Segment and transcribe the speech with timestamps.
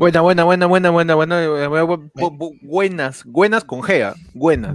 [0.00, 1.68] Buena, buena, buena, buena, buena, buena,
[2.62, 4.74] buenas, buenas con Gea, buenas.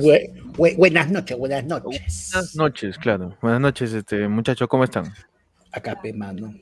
[0.55, 2.31] buenas noches, buenas noches.
[2.31, 3.35] Buenas noches, claro.
[3.41, 5.11] Buenas noches, este muchachos, ¿cómo están?
[5.71, 6.53] Acá, pe, mano.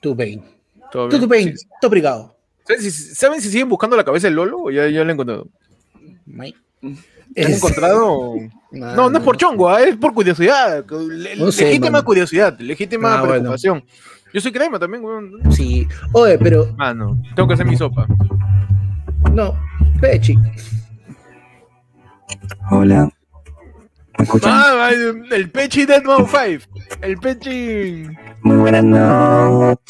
[0.00, 0.44] Tú bien.
[0.92, 1.20] ¿Todo bien?
[1.20, 2.36] Tú bien, todo obrigado.
[2.66, 5.48] ¿Saben si, siguen buscando la cabeza del Lolo o ya, ya lo han encontrado?
[6.24, 8.34] ¿La han encontrado?
[8.70, 9.82] No, no es por chongo, ¿ah?
[9.82, 10.84] es por curiosidad.
[10.86, 13.82] legítima curiosidad, legítima ah, preocupación.
[14.32, 15.32] Yo soy crema también, weón.
[15.50, 15.88] Sí.
[16.12, 16.72] Oye, pero.
[16.78, 17.20] Ah, no.
[17.34, 18.06] Tengo que hacer mi sopa.
[19.32, 19.58] No,
[20.00, 20.36] Pechi.
[22.70, 23.10] Hola.
[24.18, 24.50] ¿Me escuchan?
[24.52, 24.90] Ah,
[25.30, 26.64] el Pechi Dead Mode 5.
[27.02, 28.06] El Pechi.
[28.42, 29.88] Muy buenas noches.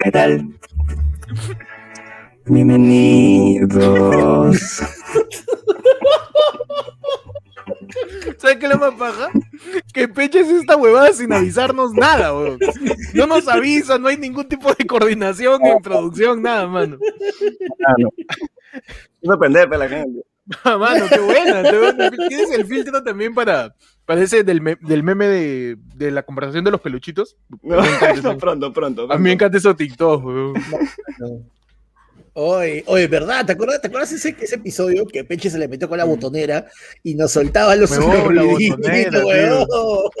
[0.00, 0.48] ¿Qué tal?
[2.46, 4.82] Bienvenidos.
[8.38, 9.30] ¿Sabes qué es lo más paja?
[9.92, 12.58] Que peches esta huevada sin avisarnos nada, weón.
[13.14, 16.98] No nos avisa, no hay ningún tipo de coordinación ni producción, nada, mano.
[17.78, 18.10] Mano.
[19.22, 20.22] Sorprender para la gente.
[20.64, 21.62] Ah, mano, qué buena.
[22.28, 26.80] ¿Tienes el filtro también para, para ese del, meme de, de, la conversación de los
[26.80, 27.36] peluchitos?
[27.62, 27.76] No,
[28.38, 30.54] pronto, pronto, A mí me encanta eso TikTok, weón.
[32.34, 33.44] Oye, oye, ¿verdad?
[33.44, 36.64] ¿Te acuerdas, ¿te acuerdas ese, ese episodio que Peche se le metió con la botonera
[37.02, 37.98] y nos soltaba los la
[38.42, 39.66] botonera,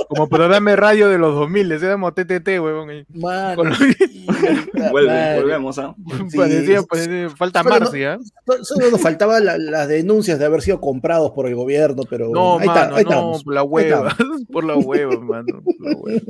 [0.08, 3.06] Como programa de radio de los 2000, les éramos TTT, huevón.
[3.14, 3.62] Mano,
[4.90, 5.94] Vuelve, volvemos, ¿ah?
[6.36, 8.14] Parecía, parecía, falta Marcia.
[8.14, 8.18] ¿eh?
[8.62, 12.66] Solo nos faltaban las denuncias de haber sido comprados por el gobierno, pero no, ahí,
[12.66, 14.16] mano, está, no, por la hueva,
[14.52, 15.62] por la hueva, mano.
[15.78, 16.20] la hueva.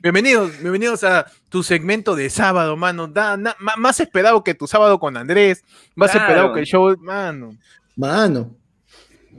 [0.00, 3.08] Bienvenidos, bienvenidos a tu segmento de sábado, mano.
[3.08, 3.38] Da,
[3.78, 7.56] más esperado que tu sábado con Andrés, más esperado que el show, mano.
[7.96, 8.56] Mano.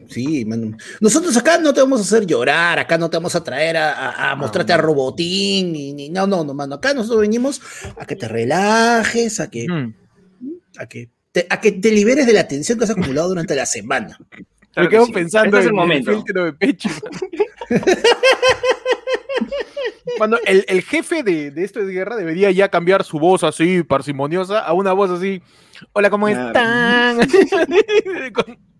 [0.09, 0.75] Sí, mano.
[0.99, 4.35] Nosotros acá no te vamos a hacer llorar, acá no te vamos a traer a,
[4.37, 6.75] mostrarte a Robotín, ni, no, no, no, mano.
[6.75, 7.61] Acá nosotros venimos
[7.97, 9.93] a que te relajes, a que, mm.
[10.77, 13.65] a que, te, a que te liberes de la tensión que has acumulado durante la
[13.65, 14.17] semana.
[14.75, 16.89] Me quedo pensando este en el filtro de pecho.
[20.17, 23.83] Cuando el, el jefe de, de, esto de guerra debería ya cambiar su voz así,
[23.83, 25.41] parsimoniosa, a una voz así.
[25.91, 27.19] Hola, ¿cómo están?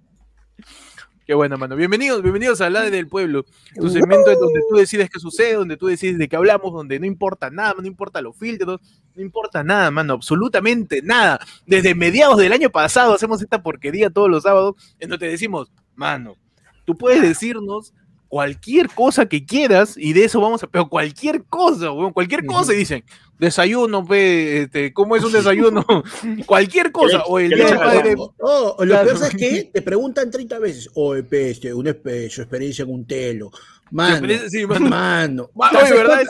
[1.26, 1.76] Qué bueno, mano.
[1.76, 3.46] Bienvenidos, bienvenidos a La del Pueblo.
[3.76, 7.00] Tu segmento es donde tú decides qué sucede, donde tú decides de qué hablamos, donde
[7.00, 8.82] no importa nada, no importa los filtros,
[9.16, 11.40] no importa nada, mano, absolutamente nada.
[11.66, 15.72] Desde mediados del año pasado hacemos esta porquería todos los sábados en donde te decimos,
[15.96, 16.36] mano,
[16.84, 17.94] tú puedes decirnos
[18.28, 22.78] cualquier cosa que quieras y de eso vamos a, pero cualquier cosa, cualquier cosa y
[22.78, 23.06] dicen,
[23.40, 25.86] desayuno, pe, este, ¿cómo es un desayuno?
[26.46, 28.16] cualquier cosa, o el día del padre.
[28.40, 32.84] Oh, lo peor es que te preguntan 30 veces, o oh, este, un espejo, experiencia
[32.84, 33.52] en un telo,
[33.94, 35.52] Mano, sí, mano.
[35.54, 36.24] ¿verdad?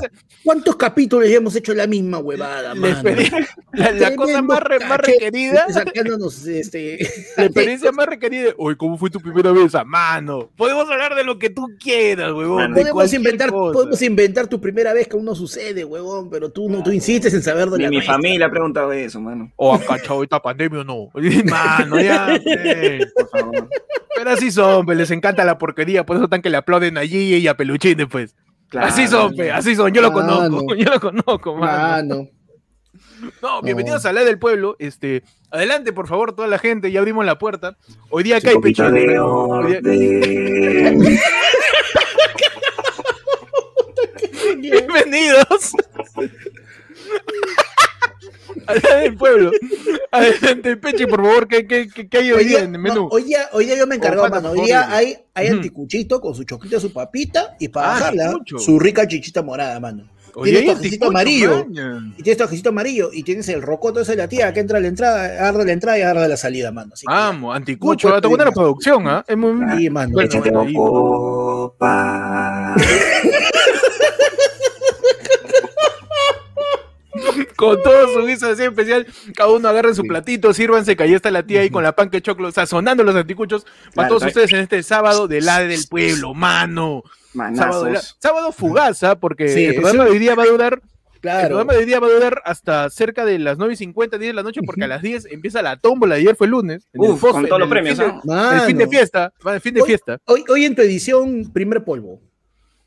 [0.43, 3.01] ¿Cuántos, capítulos ya hemos hecho la misma huevada, mano?
[3.71, 5.65] La, cosa más, más requerida.
[6.45, 6.99] este...
[7.37, 8.51] La experiencia más requerida.
[8.57, 10.51] Oye, ¿cómo fue tu primera vez a mano?
[10.57, 12.73] Podemos hablar de lo que tú quieras, huevón.
[12.73, 16.83] Podemos inventar, podemos inventar tu primera vez que aún no sucede, huevón, pero tú no
[16.83, 19.51] tú insistes en saber de Ni mi familia ha preguntado eso, mano.
[19.55, 21.09] O acá, chavo, esta pandemia o no.
[21.45, 22.39] Mano, ya,
[23.15, 23.69] por favor.
[24.15, 27.47] Pero así son, les encanta la porquería, por eso están que le aplauden allí y
[27.47, 28.35] a Peluchín después.
[28.73, 32.27] así son, así son, yo lo conozco, yo lo conozco, mano.
[33.41, 34.75] No, bienvenidos a la del pueblo.
[34.79, 37.77] Este, adelante, por favor, toda la gente, ya abrimos la puerta.
[38.09, 38.93] Hoy día acá hay Pechín.
[44.59, 45.73] Bienvenidos.
[48.67, 49.51] Allá del pueblo.
[50.11, 53.09] Adelante, Peche, por favor, ¿qué, qué, qué hay hoy día en el menú?
[53.11, 54.51] hoy, día, hoy día yo me encargaba, mano.
[54.51, 58.79] Hoy día hay, hay anticuchito con su choquita, su papita y para ah, bajarla, su
[58.79, 60.07] rica chichita morada, mano.
[60.41, 61.67] Tienes tojecito amarillo.
[62.17, 63.09] Y tienes tojecito amarillo.
[63.13, 65.71] Y tienes el rocoto ese de la tía que entra a la entrada, agarra la
[65.71, 66.93] entrada y agarra la salida, mano.
[67.05, 68.09] Vamos, anticucho.
[68.09, 69.23] Va a tocar la producción, ¿ah?
[69.27, 69.61] Es muy.
[69.77, 70.15] Sí, mano.
[77.55, 81.31] con todo su guiso así especial, cada uno agarre su platito, sírvanse, que ahí está
[81.31, 84.59] la tía ahí con la pan que choclo, sazonando los anticuchos para todos ustedes en
[84.59, 87.03] este sábado de la del pueblo, mano.
[87.33, 87.89] Sábado,
[88.19, 90.81] sábado, fugaza, porque el programa de hoy día va a durar
[91.23, 91.39] Claro.
[91.39, 94.17] El programa de hoy día va a durar hasta cerca de las 9 y 50,
[94.17, 96.15] 10 de la noche, porque a las 10 empieza la tómbola.
[96.15, 96.85] Ayer fue el lunes.
[96.93, 97.97] Uf, con todos los premios.
[97.97, 99.31] el fin de fiesta.
[99.45, 100.19] El fin de fiesta.
[100.25, 102.19] Hoy, hoy en tu edición, primer polvo.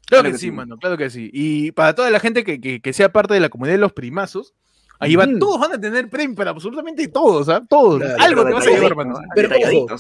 [0.06, 1.31] Claro, que, sí, mano, claro que sí.
[1.32, 4.55] Y para toda la gente que, que, sea parte de la comunidad de los primazos,
[4.99, 5.38] Ahí va, Ujú.
[5.38, 7.62] todos van a tener premio, pero absolutamente todos, ¿ah?
[7.69, 7.99] Todos.
[8.00, 9.14] Claro, Algo Pero te vas a llevar, mano.
[9.35, 9.50] Pero,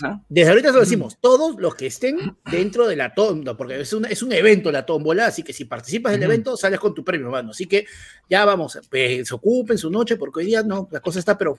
[0.04, 0.20] ¿ah?
[0.26, 2.16] Desde ahorita se lo decimos, todos los que estén
[2.50, 5.66] dentro de la tómbola, porque es un, es un evento la tómbola, así que si
[5.66, 7.50] participas del evento, sales con tu premio, mano.
[7.50, 7.84] Así que
[8.30, 11.58] ya vamos, pues, se ocupen su noche, porque hoy día no, la cosa está, pero.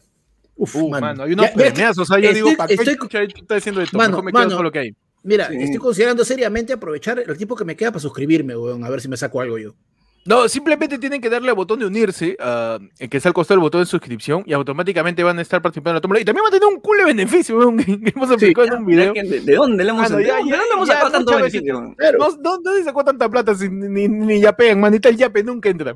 [0.55, 1.05] Uf, Uh, mano.
[1.05, 3.81] mano, hay unos premiazos, o sea, yo estoy- digo, ¿para qué estoy- chucha estás haciendo
[3.83, 3.95] esto?
[3.99, 4.55] Mano, Mejor me quedo mano.
[4.55, 4.95] con lo que hay.
[5.27, 5.57] Mira, Sí.
[5.59, 9.07] estoy considerando seriamente aprovechar el tiempo que me queda para suscribirme, weón, a ver si
[9.09, 9.73] me saco algo yo.
[10.25, 13.55] No, simplemente tienen que darle al botón de unirse, ah, el que está al costado
[13.57, 16.19] del botón de suscripción, y automáticamente van a estar participando en la tómbola.
[16.19, 18.73] Y también van a tener un culo de beneficio, weón, que que hemos explicado en
[18.73, 19.13] un video.
[19.13, 21.93] ¿De, de dónde le hemos, ¿de ya- dónde hemos sacado tanto beneficio?
[21.97, 22.17] Claro.
[22.19, 25.43] No, no, no se sacó tanta plata si ni, ni, ni yapean, manita, el yape
[25.43, 25.93] nunca entra.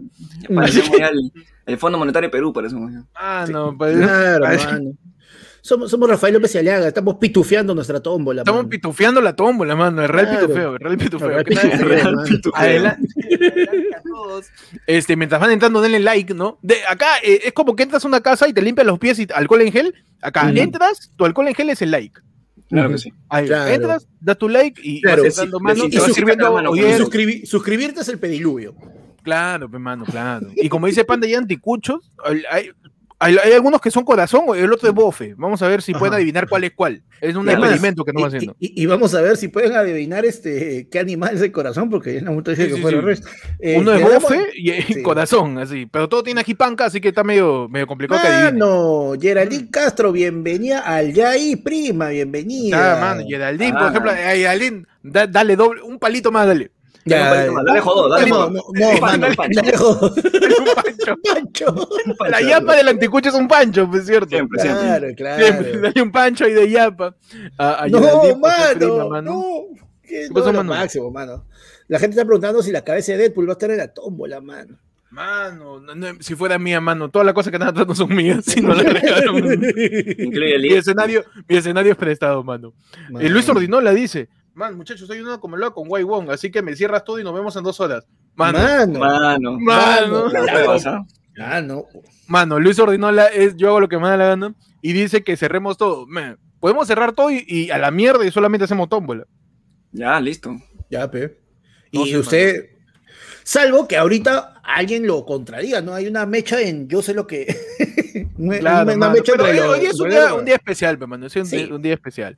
[0.49, 1.31] El,
[1.65, 3.03] el Fondo Monetario de Perú, parecemos ya.
[3.15, 3.51] Ah, Sí.
[3.53, 4.91] no, pues, Claro, parece- mano.
[5.63, 8.41] Somos, somos Rafael López y Aliaga, estamos pitufeando nuestra tómbola.
[8.41, 8.69] Estamos mano.
[8.69, 10.01] pitufeando la tómbola, mano.
[10.01, 10.47] El real Claro.
[10.47, 11.27] pitufeo, el real pitufeo.
[11.29, 12.27] Real pitufeo, Real mano.
[12.27, 12.51] pitufeo.
[12.55, 14.45] Adelante, adelante a todos.
[14.87, 16.57] Este, mientras van entrando, denle like, ¿no?
[16.63, 19.19] De, acá eh, es como que entras a una casa y te limpias los pies
[19.19, 19.93] y alcohol en gel.
[20.21, 22.19] Acá entras, tu alcohol en gel es el like.
[22.69, 23.13] Claro que sí.
[23.29, 23.69] Ahí, Claro.
[23.71, 27.45] entras, das tu like y Claro, vas sí, dando mano, y sirviendo mano, Y suscribi-
[27.45, 28.73] suscribirte es el pediluvio.
[29.23, 30.47] Claro, pues, mano, claro.
[30.55, 31.99] Y como dice Panda y anticuchos,
[32.49, 32.71] hay,
[33.21, 35.33] hay, hay- algunos que son corazón y el otro es bofe.
[35.37, 36.15] Vamos a ver si pueden Ajá.
[36.17, 37.03] adivinar cuál es cuál.
[37.21, 38.55] Es un además, experimento que estamos haciendo.
[38.59, 42.15] Y, y vamos a ver si pueden adivinar este qué animal es el corazón, porque
[42.15, 42.97] ya no mucho dice Sí, que sí, fue sí.
[42.97, 43.23] al revés.
[43.59, 45.03] Eh, Uno es damos- bofe y Sí.
[45.03, 45.85] corazón, así.
[45.85, 48.59] Pero todo tiene aquí panca, así que está medio, medio complicado que adivinen.
[48.59, 52.97] Mano, Geraldine Castro, bienvenida al Yai, prima, bienvenida.
[52.97, 53.89] Ah, mano, Geraldine, por Ah.
[53.89, 56.71] ejemplo, a Geraldine, da- dale doble, un palito más, dale.
[57.05, 58.49] Ya, Dale jodo, dale no, jodo.
[58.51, 60.09] no, no, mano, pancho, dale jodo.
[60.15, 61.15] Dale un pancho.
[61.23, 61.89] Pancho.
[62.29, 64.29] La yapa del anticucho es un pancho, pues cierto.
[64.29, 65.15] Siempre, siempre.
[65.15, 65.81] Claro, Siempre, claro.
[65.81, 67.15] dale un pancho ahí de yapa.
[67.57, 69.31] A, a No, Geraldine por ser mano, prima, mano.
[69.31, 69.63] no.
[70.03, 70.69] ¿Qué, ¿Qué pasó, no, mano?
[70.79, 71.45] máximo, mano.
[71.87, 74.39] La gente está preguntando si la cabeza de Deadpool va a estar en la tómbola,
[74.41, 74.77] mano.
[75.09, 78.15] Mano, no, no, si fuera mía, mano, todas las cosas que están atrás no son
[78.15, 79.37] mías, si no las regalo.
[79.39, 82.73] Incluye el mi, escenario, mi escenario es prestado, mano.
[83.19, 83.57] Eh, Luis Mano.
[83.57, 87.03] Ordinola dice, man, muchachos, estoy una como loco con Wai Wong, así que me cierras
[87.03, 88.05] todo y nos vemos en dos horas.
[88.35, 89.57] Mano, Mano.
[89.59, 90.29] Mano.
[91.37, 91.85] Mano.
[92.27, 95.37] Mano, Luis Ordinola es yo hago lo que me da la gana y dice que
[95.37, 96.05] cerremos todo.
[96.07, 99.25] Man, podemos cerrar todo y, y a la mierda y solamente hacemos tómbola.
[99.91, 100.55] Ya, listo.
[100.89, 101.37] Ya, pe.
[101.91, 102.69] No Y sé, usted,
[103.43, 105.93] salvo que ahorita alguien lo contradiga, ¿no?
[105.93, 107.55] Hay una mecha en yo sé lo que.
[108.37, 111.27] Claro, una mano, mecha pero entre hoy, es un día, un día especial, pe, mano,
[111.27, 111.57] es un, Sí.
[111.57, 112.37] día, un día especial.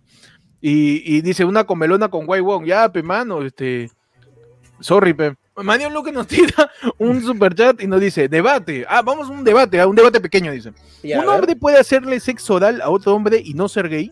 [0.65, 3.92] Y, y dice una comelona con Wai Wong, ya, pe, mano, este...
[4.80, 5.36] Sorry, pe.
[5.57, 8.86] Manio Luque nos tira un super chat y nos dice, debate.
[8.88, 10.71] Ah, vamos a un debate, a un debate pequeño, dice.
[11.04, 14.10] ¿Un hombre puede hacerle sexo oral a otro hombre y no ser gay?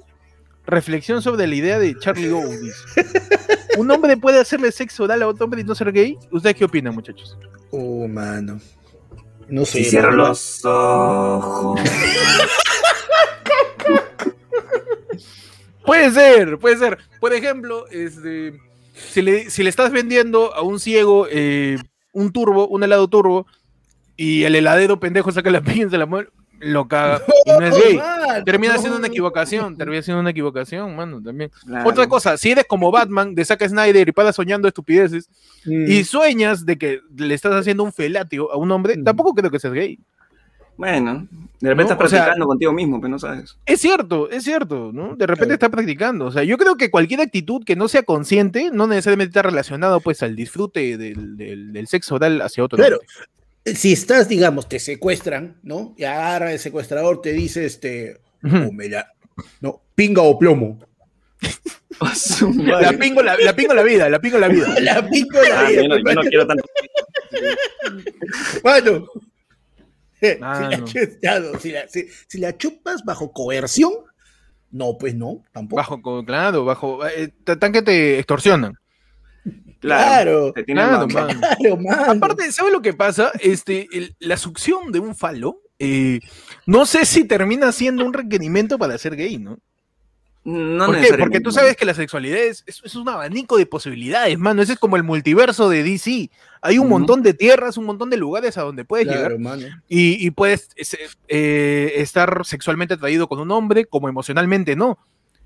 [0.65, 2.59] Reflexión sobre la idea de Charlie Gould.
[2.59, 2.83] dice.
[3.77, 6.17] ¿Un hombre puede hacerle sexo oral a otro hombre y no ser gay?
[6.31, 7.37] ¿Ustedes qué opinan, muchachos?
[7.71, 8.59] Oh, mano.
[9.47, 9.85] No sé.
[9.85, 11.79] Si cierro los ojos.
[15.91, 16.97] Puede ser, puede ser.
[17.19, 18.53] Por ejemplo, este,
[18.93, 21.77] si, le, si le estás vendiendo a un ciego eh,
[22.13, 23.45] un turbo, un helado turbo,
[24.15, 26.29] y el heladero pendejo saca la y se la mueve,
[26.59, 27.21] lo caga.
[27.45, 27.99] Y no es gay.
[28.45, 31.51] Termina siendo una equivocación, termina siendo una equivocación, mano, también.
[31.65, 31.89] Claro.
[31.89, 35.27] Otra cosa, si eres como Batman de Zack Snyder y paras soñando estupideces
[35.65, 35.91] Mm.
[35.91, 39.03] y sueñas de que le estás haciendo un felatio a un hombre, Mm.
[39.03, 39.99] tampoco creo que seas gay.
[40.81, 41.27] Bueno,
[41.59, 43.55] de repente No, estás o sea- practicando contigo mismo, pero no sabes.
[43.67, 45.15] Es cierto, es cierto, ¿no?
[45.15, 45.53] De repente Claro.
[45.53, 46.25] está practicando.
[46.25, 49.99] O sea, yo creo que cualquier actitud que no sea consciente, no necesariamente está relacionado
[50.01, 52.77] pues al disfrute del, del- del sexo oral hacia otro.
[52.77, 52.97] Claro.
[52.97, 53.75] hombre.
[53.77, 55.93] Si estás, digamos, te secuestran, ¿no?
[55.97, 59.11] Y agarra el secuestrador, te dice, este, o me la-
[59.59, 60.79] no, pinga o plomo.
[62.57, 64.67] La pingo la, la pingo la vida, la pingo la vida.
[64.81, 66.63] La pingo la Ah, vida, yo, no, yo no quiero tanto.
[68.63, 69.07] Mano.
[70.39, 70.85] Mano.
[70.87, 73.91] Si, la, chu- ya, no, si la- si- si la chupas bajo coerción,
[74.71, 75.77] no, pues no, tampoco.
[75.77, 77.05] Bajo, claro, bajo.
[77.07, 78.73] eh, tan que te extorsionan.
[79.79, 81.39] Claro, Te tienen Claro, man.
[81.39, 82.11] claro, mano.
[82.13, 83.31] Aparte, ¿sabes lo que pasa?
[83.39, 86.19] Este, el- la succión de un falo, eh,
[86.67, 89.57] no sé si termina siendo un requerimiento para ser gay, ¿no?
[90.43, 91.13] No ¿Por qué?
[91.19, 94.61] Porque tú sabes que la sexualidad es, es- es un abanico de posibilidades, mano.
[94.63, 96.31] Ese es como el multiverso de DC.
[96.63, 100.25] Hay un montón de tierras, un montón de lugares a donde puedes Claro, llegar y,
[100.25, 100.69] y puedes
[101.27, 104.97] eh, estar sexualmente atraído con un hombre, como emocionalmente no.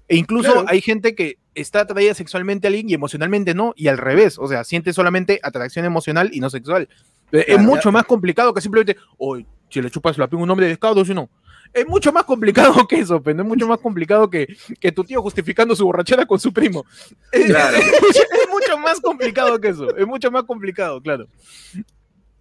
[0.08, 0.68] E incluso Claro.
[0.70, 4.38] hay gente que está atraída sexualmente a alguien y emocionalmente no, y al revés.
[4.38, 6.88] O sea, siente solamente atracción emocional y no sexual.
[7.32, 10.68] Eh, es mucho más complicado que simplemente, oye, si le chupas la a un hombre
[10.68, 11.30] descado, si no.
[11.75, 14.48] Es mucho más complicado que eso, pero es mucho más complicado que,
[14.79, 16.86] que tu tío justificando su borrachera con su primo.
[17.32, 17.77] Es, Claro.
[17.77, 19.96] es mucho, es mucho más complicado que eso.
[19.96, 21.27] Es mucho más complicado, claro.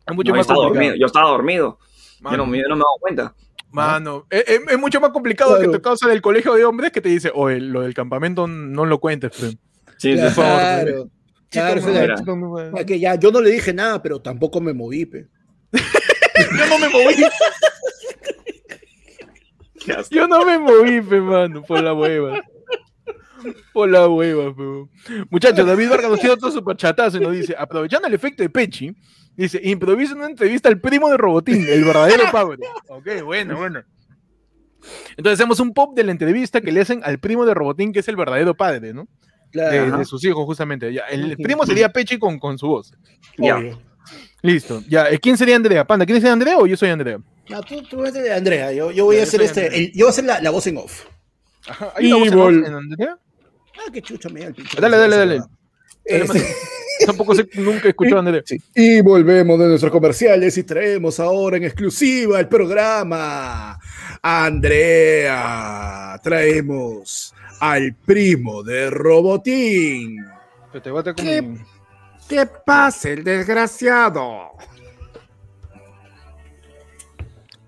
[0.07, 0.69] Es mucho No, yo más estaba complicado.
[0.69, 0.95] dormido.
[0.97, 1.79] Yo estaba dormido.
[2.31, 3.35] Yo no, me- yo no me he dado cuenta.
[3.71, 5.73] Mano, es, es- es mucho más complicado Claro.
[5.73, 8.87] que tu causa del colegio de hombres que te dice, oye, lo del campamento no
[8.87, 9.33] lo cuentes.
[9.33, 9.49] pe".
[9.99, 10.23] Sí, sí.
[10.23, 11.11] Por favor, Claro.
[11.51, 11.81] Claro,
[12.79, 15.27] es que ya, yo no le dije nada, pero tampoco me moví, pe.
[15.73, 17.15] Yo no me moví.
[20.11, 22.43] Yo no me moví, pe, mano, por la hueva.
[23.73, 24.63] Por la hueva, pe.
[25.31, 28.95] Muchachos, David Vargas nos tiene otro superchatazo y nos dice, aprovechando el efecto de Pechi,
[29.37, 32.59] dice, improvisa una entrevista al primo de Robotín, el verdadero padre.
[32.89, 33.83] Ok, bueno, bueno.
[35.17, 38.01] Entonces hacemos un pop de la entrevista que le hacen al primo de Robotín, que
[38.01, 39.03] es el verdadero padre, ¿no?
[39.03, 39.09] De,
[39.53, 39.99] Claro.
[39.99, 40.93] de sus hijos, justamente.
[40.93, 42.93] Ya, el primo sería Pechi con, con su voz.
[43.39, 43.61] Ya.
[44.43, 44.83] Listo.
[44.89, 45.87] Ya, eh, ¿quién sería Andrea?
[45.87, 47.19] Panda, ¿quién es Andrea o yo soy Andrea?
[47.49, 50.07] No, tú, tú vete de Andrea, yo, yo voy Ya, a hacer este, el- yo
[50.07, 51.05] voy a hacer la, la voz en off.
[51.67, 53.19] Ajá, ¿Hay una voz en off en Andrea?
[53.77, 54.81] Ah, qué chucha me da el pinche.
[54.81, 55.41] Dale, dale, dale.
[56.05, 56.45] Este,
[57.07, 58.43] Tampoco sé, nunca he escuchado a Andrea.
[58.47, 58.57] sí.
[58.75, 63.79] Y volvemos de nuestros comerciales y traemos ahora en exclusiva el programa.
[64.23, 70.17] Andrea, traemos al primo de Robotín.
[70.83, 71.43] Te bate con ¿Qué?
[71.43, 71.59] mi-
[72.29, 74.51] ¿Qué pasa, el desgraciado?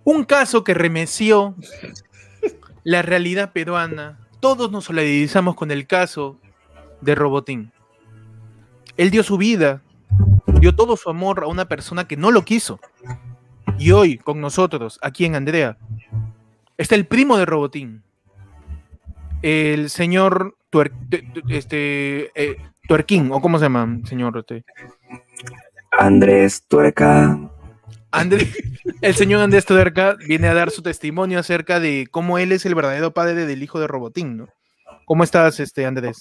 [0.06, 1.56] Un caso que remeció
[2.84, 4.20] la realidad peruana.
[4.38, 6.38] Todos nos solidarizamos con el caso
[7.00, 7.72] de Robotín.
[8.96, 9.82] Él dio su vida,
[10.60, 12.78] dio todo su amor a una persona que no lo quiso.
[13.80, 15.76] Y hoy, con nosotros, aquí en Andrea,
[16.78, 18.04] está el primo de Robotín,
[19.42, 24.38] el señor Tuer- tu- tu- este, eh, Tuerquín, o cómo se llama, señor.
[24.38, 24.64] Este?
[25.90, 27.38] Andrés Tuerca.
[28.20, 28.49] André-
[29.02, 32.75] el señor Andrés Tuerca viene a dar su testimonio acerca de cómo él es el
[32.75, 34.49] verdadero padre del hijo de Robotín, ¿no?
[35.04, 36.18] ¿Cómo estás, este Andrés?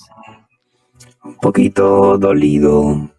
[1.23, 3.09] Un poquito dolido.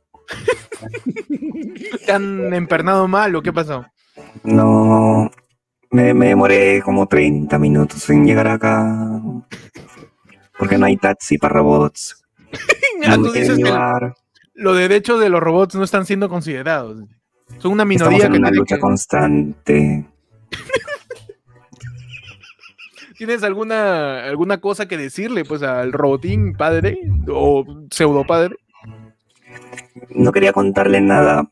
[2.04, 3.84] ¿Te han empernado mal o qué pasó?
[4.44, 5.30] No.
[5.90, 9.20] Me, me demoré como 30 minutos en llegar acá.
[10.58, 12.22] Porque no hay taxi para robots.
[13.04, 13.70] Ah, No tú dices que
[14.54, 17.02] los derechos de los robots no están siendo considerados.
[17.58, 20.04] Son una Estamos minoría en que una lucha que- constante.
[23.18, 26.98] ¿Tienes alguna, alguna cosa que decirle pues al robotín padre
[27.28, 28.56] o pseudo padre?
[30.10, 31.50] No quería contarle nada,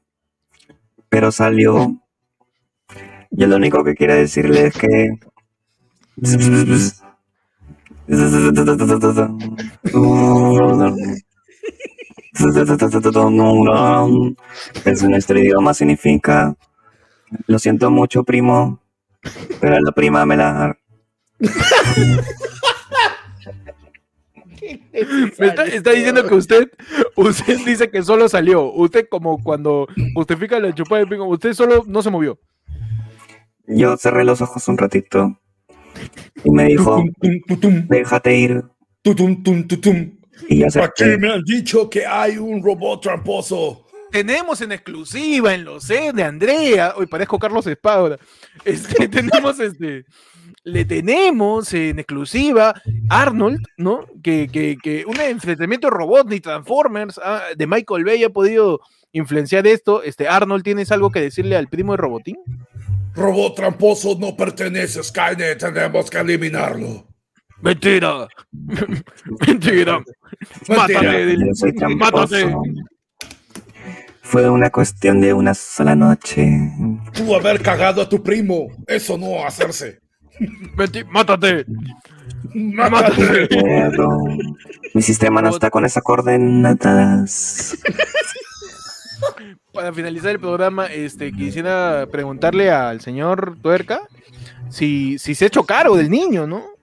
[1.09, 1.97] pero salió.
[3.31, 5.19] Yo lo único que quiero decirle es que.
[14.85, 16.57] En nuestro idioma significa.
[17.47, 18.81] Lo siento mucho, primo,
[19.61, 20.77] pero la prima me la.
[25.39, 26.71] Me está, está diciendo que usted,
[27.17, 28.73] usted dice que solo salió.
[28.73, 32.39] Usted como cuando justifica la chupada de pingo, usted solo no se movió.
[33.67, 35.39] Yo cerré los ojos un ratito
[36.45, 38.65] y me dijo: Tutum, tutum, Déjate ir.
[39.03, 40.19] tutum, tum, tutum.
[40.49, 41.19] Y Aquí acepté.
[41.19, 43.87] me han dicho que hay un robot tramposo.
[44.11, 46.95] Tenemos en exclusiva en los C de Andrea.
[46.97, 48.19] Hoy parezco Carlos Espada.
[48.65, 50.05] Este, tenemos este.
[50.63, 52.75] Le tenemos en exclusiva
[53.11, 54.07] Arnold, ¿no?
[54.23, 58.81] Que, que, que un enfrentamiento de robots ni Transformers ah, de Michael Bay ha podido
[59.13, 60.03] influenciar esto.
[60.03, 62.37] Este, Arnold, ¿tienes algo que decirle al primo de Robotín?
[63.15, 67.07] Robot tramposo no pertenece a Skynet, tenemos que eliminarlo.
[67.65, 68.29] Mentira.
[69.47, 70.05] Mentira.
[70.69, 71.73] Mátate.
[71.77, 72.63] tramposo.
[74.23, 76.47] Fue una cuestión de una sola noche.
[77.15, 80.01] Tú haber cagado a tu primo, eso no hacerse.
[80.77, 81.65] Menti- Mátate.
[82.55, 83.49] Mátate.
[83.49, 84.09] Pero
[84.95, 87.77] mi sistema no está con esas coordenadas.
[89.73, 94.01] Para finalizar el programa, este, quisiera preguntarle al señor Tuerca
[94.71, 96.74] si, si se ha hecho cargo del niño, ¿no?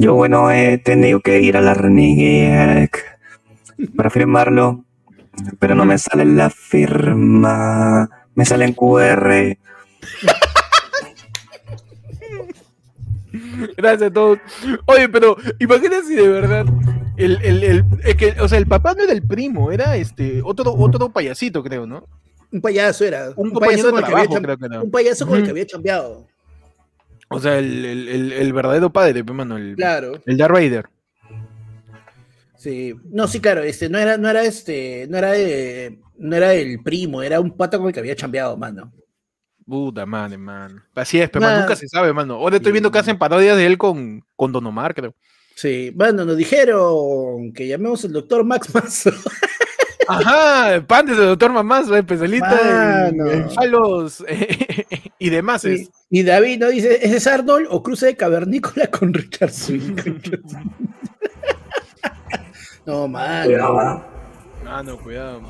[0.00, 2.90] Yo, bueno, he tenido que ir a la Renegade
[3.96, 4.84] para firmarlo,
[5.58, 8.08] pero no me sale la firma.
[8.34, 9.56] Me sale en QR.
[13.76, 14.38] Gracias a todos.
[14.86, 16.64] Oye, pero imagínate si de verdad
[17.16, 20.40] el, el, el- es que, o sea, el papá no era el primo, era este
[20.44, 22.06] otro, otro payasito, creo, ¿no?
[22.52, 23.30] Un payaso era.
[23.36, 23.50] Un
[24.36, 24.40] el.
[24.84, 26.26] Un payaso con el que había chambeado.
[27.30, 30.20] O sea, el, el, el- el verdadero padre, pe, mano, el, Claro.
[30.24, 30.86] el Darth Vader.
[32.56, 32.94] Sí.
[33.10, 36.82] No, sí, claro, este, no era, no era este, no era eh, no era el
[36.82, 38.92] primo, era un pata con el que había chambeado, mano.
[39.64, 40.82] Puta madre, man.
[40.94, 42.34] Así es, pero man, nunca se sabe, mano.
[42.34, 45.14] Ahora estoy viendo que hacen parodias de él con, con Don Omar, creo.
[45.54, 49.10] Sí, bueno, nos dijeron que llamemos al doctor Max Mazo.
[50.08, 53.30] Ajá, pan del doctor Mamás, especialista en, Mano.
[53.30, 54.86] en falos eh,
[55.18, 55.64] y demás.
[55.64, 59.96] Y, y David no dice, ¿ese es Arnold o cruce de cavernícola con Richard Swing?
[62.86, 63.44] no, mano.
[63.46, 64.06] Cuidado, ah.
[64.66, 65.40] Ah, no, cuidado.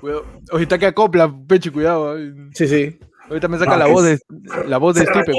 [0.00, 0.24] cuidado.
[0.52, 2.12] Oye, está que acopla, peche, cuidado.
[2.14, 2.32] ay.
[2.54, 2.98] Sí, sí.
[3.28, 4.18] Ahorita me saca No, la voz de
[4.66, 5.32] la voz de Stipe.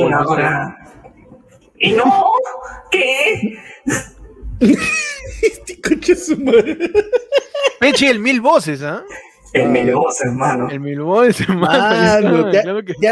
[1.80, 2.26] Y no,
[2.92, 3.58] ¿qué?
[5.42, 6.78] Este coche es su madre.
[7.80, 9.04] Peche, el mil voces, ¿ah?
[9.54, 10.70] El mil voces, hermano.
[10.70, 12.22] El mil voces, mano.
[12.22, 13.08] Mano, te, claro que-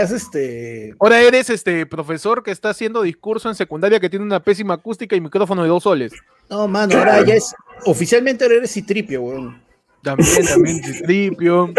[0.00, 0.94] has, este.
[0.98, 5.14] Ahora eres este profesor que está haciendo discurso en secundaria que tiene una pésima acústica
[5.16, 6.12] y micrófono de dos soles.
[6.50, 7.54] No, mano, ahora ya es.
[7.86, 9.62] Oficialmente ahora eres citripio, weón.
[10.02, 11.72] También, también, Citripio.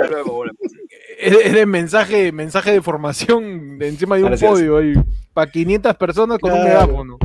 [1.20, 4.51] Es, es de mensaje, mensaje de formación de encima de un Gracias.
[4.51, 4.94] podio ahí.
[5.34, 6.88] Para 500 personas con un Claro.
[6.88, 7.17] megáfono.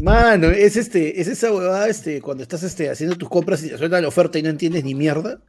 [0.00, 3.78] Mano, es este, es esa huevada, este, cuando estás este, haciendo tus compras y te
[3.78, 5.40] suelta la oferta y no entiendes ni mierda.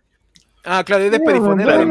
[0.65, 1.85] Ah, claro, es de perifonero.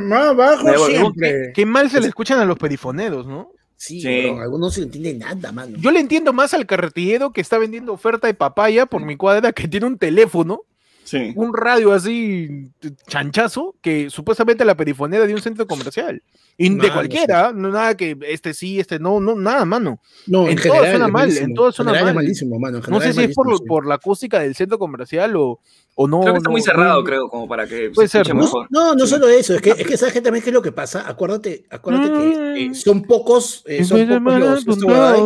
[0.00, 1.52] Más bajo siempre.
[1.54, 3.50] Qué mal se le escuchan a los perifoneros, ¿no?
[3.76, 4.08] Sí, Sí.
[4.08, 5.76] weón, algunos no se entiende nada, mano.
[5.78, 9.52] Yo le entiendo más al carretillero que está vendiendo oferta de papaya por mi cuadra
[9.52, 10.62] que tiene un teléfono,
[11.06, 11.32] Sí.
[11.36, 12.68] un radio así
[13.06, 16.20] chanchazo, que supuestamente la perifonera de un centro comercial.
[16.58, 20.00] Y de cualquiera, no nada que este sí, este no, no, nada, mano.
[20.26, 22.24] No, en todo suena es mal, en todo suena general mal.
[22.24, 22.78] malísimo, mano.
[22.78, 23.64] en No sé general si es por, sí.
[23.68, 25.60] por la acústica del centro comercial o,
[25.94, 26.20] o no.
[26.22, 28.34] Creo que está no- muy cerrado, no- creo, como para que Puede se ser, escuche
[28.38, 28.44] ¿no?
[28.44, 28.66] mejor.
[28.70, 29.10] No, no Sí.
[29.12, 31.04] solo eso, es que, es que sabes que también qué es lo que pasa.
[31.06, 34.66] Acuérdate, acuérdate que eh, son pocos, eh, son pocos los,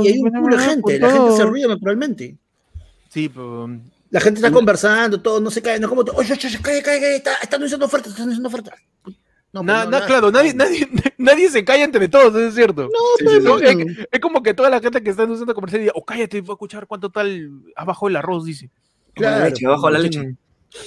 [0.05, 2.37] y hay un culo de gente, la gente se ríe naturalmente.
[3.09, 3.71] Sí, pero.
[4.11, 6.83] La gente está conversando, todo, no se cae, no es como, oye, oye, oye, cae,
[6.83, 8.75] cae, cae, está, está anunciando ofertas, está anunciando ofertas.
[9.53, 10.07] No, na- pues, no, na- nada.
[10.07, 10.89] claro, nadie, nadie,
[11.19, 12.83] nadie se calla entre todos, eso es cierto.
[12.83, 12.89] No,
[13.19, 13.65] Sí, pues, sí, No, sí.
[13.77, 13.91] mano.
[14.01, 16.05] es, es como que toda la gente que está en un centro comercial diga, oh,
[16.05, 18.71] cállate, voy a escuchar cuánto tal abajo el arroz, dice.
[19.17, 20.23] Como la Claro, leche, abajo la leche.
[20.23, 20.37] Mm.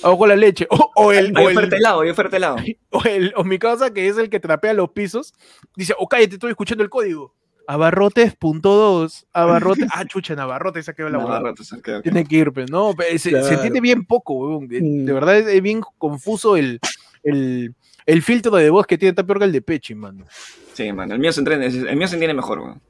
[0.02, 0.68] Abajo la leche.
[0.70, 2.56] O, o el, Hay o, el, oferta helado, hay oferta helado.
[2.92, 5.34] o, el- o mi casa, que es el que trapea los pisos,
[5.76, 7.34] dice, oh, cállate, estoy escuchando el código.
[7.68, 9.88] Abarrotes.2, abarrotes.
[9.94, 12.70] Ah, chucha, en abarrotes se ha quedado la rato, se queda- Tiene que ir, pues,
[12.70, 13.46] no, se, Claro.
[13.48, 14.68] se entiende bien poco, weón.
[14.68, 15.06] De, Mm.
[15.06, 16.80] de verdad es, es bien confuso el,
[17.24, 17.74] el,
[18.06, 20.26] el filtro de voz que tiene, está peor que el de Pechi, mano.
[20.74, 21.14] Sí, mano.
[21.14, 22.82] El mío se entiende, el mío se entiende mejor, weón.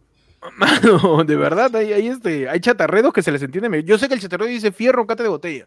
[0.58, 3.70] Mano, de verdad, hay, hay, este, hay chatarreros que se les entiende.
[3.70, 5.66] me- Yo sé que el chatarrero dice fierro, cate de botella.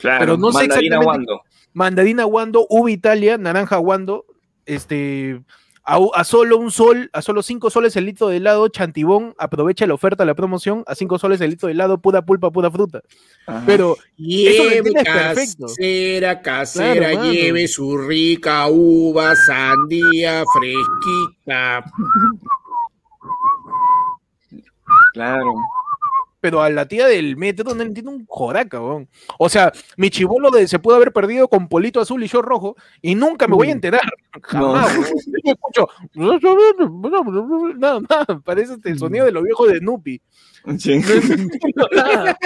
[0.00, 1.42] Claro, Pero no sé mandarina exactamente- Wando.
[1.74, 4.24] Mandarina Wando, uva Italia, naranja Wando,
[4.64, 5.42] este,
[5.86, 9.92] a, solo un sol, a solo cinco soles el litro de helado, chantibón, aprovecha la
[9.94, 13.02] oferta, la promoción, a cinco soles el litro de helado, pura pulpa, pura fruta.
[13.46, 13.62] Ajá.
[13.66, 15.66] Pero Eso lo Lleve perfecto.
[15.66, 17.32] casera, casera, Claro, mano.
[17.32, 21.84] lleve su rica uva, sandía, fresquita.
[25.12, 25.52] Claro.
[26.44, 29.08] Pero a la tía del metro no le entiendo un joraca, weón.
[29.38, 32.76] O sea, mi chivolo de, se pudo haber perdido con polito azul y yo rojo
[33.00, 33.76] y nunca me voy a Mm.
[33.76, 34.02] enterar.
[34.42, 34.92] Jamás.
[34.94, 35.06] weón.
[35.42, 35.88] Yo escucho.
[37.78, 38.26] Nada más.
[38.44, 40.20] Parece este, el sonido de los viejos de Nupi.
[40.78, 41.00] Sí.
[41.74, 42.36] No nada.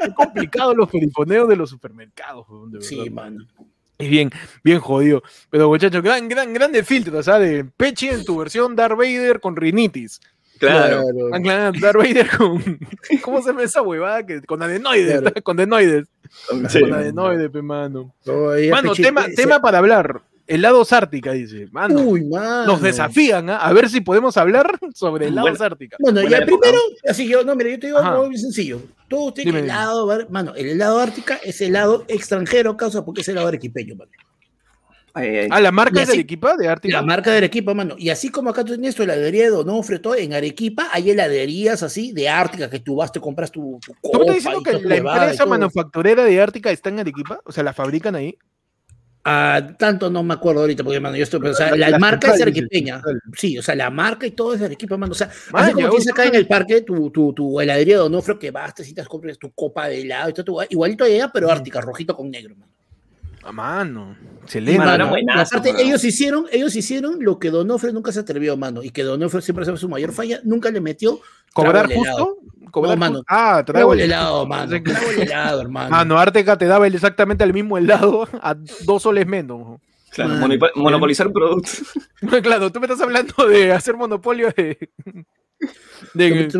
[0.00, 3.12] Es complicado los perifoneos de los supermercados, weón, de Sí, verdad.
[3.12, 3.46] mano.
[3.96, 4.30] Es bien,
[4.62, 5.22] bien jodido.
[5.48, 7.48] Pero muchachos, gran, gran, grande filtro, ¿sabes?
[7.50, 10.20] De Pechi en tu versión Darth Vader con rinitis.
[10.58, 11.02] Claro.
[11.32, 12.78] Ah, claro, Darth Vader con.
[13.22, 14.24] ¿Cómo se llama esa huevada?
[14.24, 15.34] Que, con adenoides, Claro.
[15.42, 16.06] con adenoides.
[16.68, 16.80] Sí.
[16.80, 18.14] Con adenoides, pe, mano.
[18.70, 20.22] Mano, tema, ese- tema para hablar.
[20.46, 21.68] Helados Ártica, dice.
[21.72, 22.66] Mano, Uy, mano.
[22.66, 23.56] nos desafían, ¿ah?
[23.56, 25.64] A ver si podemos hablar sobre helados Bueno.
[25.64, 25.96] Ártica.
[25.98, 26.60] Bueno, Buena ya época.
[26.60, 28.80] primero, así yo, no, mira, yo te digo algo bien sencillo.
[29.08, 33.96] Tú tienes helado, mano, el helado ártica es helado extranjero, causa porque es helado arequipeño,
[33.96, 34.10] mano.
[35.14, 36.96] Ah, la marca es del así- equipo de Ártica.
[36.96, 37.94] La marca de Arequipa, mano.
[37.96, 41.82] Y así como acá tú tienes tu heladería de Donofrio, todo, en Arequipa hay heladerías
[41.84, 44.62] así de Ártica que tú vas, te compras tu, tu ¿Tú me copa estás diciendo
[44.62, 47.38] que la empresa manufacturera de Ártica está en Arequipa?
[47.44, 48.36] O sea, ¿la fabrican ahí?
[49.26, 52.42] Ah, tanto no me acuerdo ahorita, porque, mano, yo estoy, o sea, La- marca es
[52.42, 53.00] arequipeña.
[53.34, 55.12] Sí, o sea, la marca y todo es Arequipa, mano.
[55.12, 58.00] O sea, Man, así como tienes acá en el parque tu, tu, tu heladería de
[58.00, 61.50] Donofrio que vas, te citas, compras tu copa de helado y todo, igualito allá, pero
[61.50, 62.73] Ártica, rojito con negro, mano.
[63.44, 64.16] A mano.
[64.42, 64.78] Excelente.
[64.78, 65.10] Mano, era ¿no?
[65.10, 65.84] buenazo, aparte, mano.
[65.84, 69.64] ellos hicieron, ellos hicieron lo que Donofrio nunca se atrevió, mano, y que Donofrio siempre
[69.64, 71.20] fue su mayor falla, nunca le metió
[71.52, 72.38] ¿Cobrar justo?
[72.70, 73.14] ¿Cobrar No, mano.
[73.18, 73.26] justo?
[73.28, 74.82] Ah, Trago el el helado, mano.
[74.82, 75.90] Trago el helado, hermano.
[75.90, 78.54] Mano, Ártica te daba el- exactamente el mismo helado a
[78.84, 79.80] dos soles menos.
[80.10, 80.34] Claro,
[80.76, 81.82] monopolizar productos.
[82.42, 84.90] Claro, tú me estás hablando de hacer monopolio de.
[86.14, 86.50] de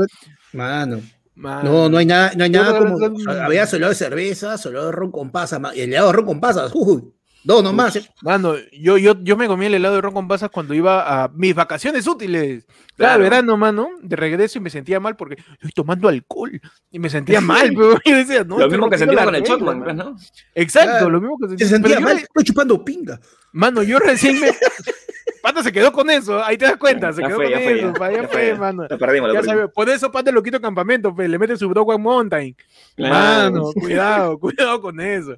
[0.52, 1.00] Mano.
[1.36, 2.96] No, no hay nada, no hay nada como.
[3.30, 6.70] Había solo de cerveza, solo de ron con pasas, el helado de ron con pasas.
[6.74, 7.02] Uy,
[7.42, 7.94] Dos nomás.
[7.96, 8.08] eh.
[8.22, 11.28] Mano, yo, yo, yo me comí el helado de ron con pasas cuando iba a
[11.28, 12.64] mis vacaciones útiles.
[12.96, 13.22] Cada Claro.
[13.24, 16.58] verano, mano, de regreso y me sentía mal porque estoy tomando alcohol.
[16.90, 18.58] Y me sentía mal, pero yo decía, no.
[18.58, 20.16] Lo mismo que la con el Chocman, ¿no?
[20.54, 21.10] Exacto, Claro.
[21.10, 21.68] lo mismo que Se sentía.
[21.68, 23.20] sentía Pero yo mal, estoy chupando pinga.
[23.52, 24.46] Mano, yo recién me.
[25.44, 27.58] Pata se quedó con eso, ahí te das cuenta, se Ya quedó fue, con ya
[27.60, 27.92] fue, eso, ya.
[27.92, 28.58] pa, ya Ya fue, fue.
[28.58, 28.86] mano.
[28.88, 29.70] Lo perdimos, lo Ya perdimos.
[29.72, 32.56] por eso Pata lo quito campamento, pues, le mete su Broadway Mountain.
[32.96, 33.52] Claro.
[33.52, 35.36] Mano, cuidado, cuidado con eso.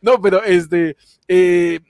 [0.00, 0.96] No, pero este.
[1.26, 1.80] eh,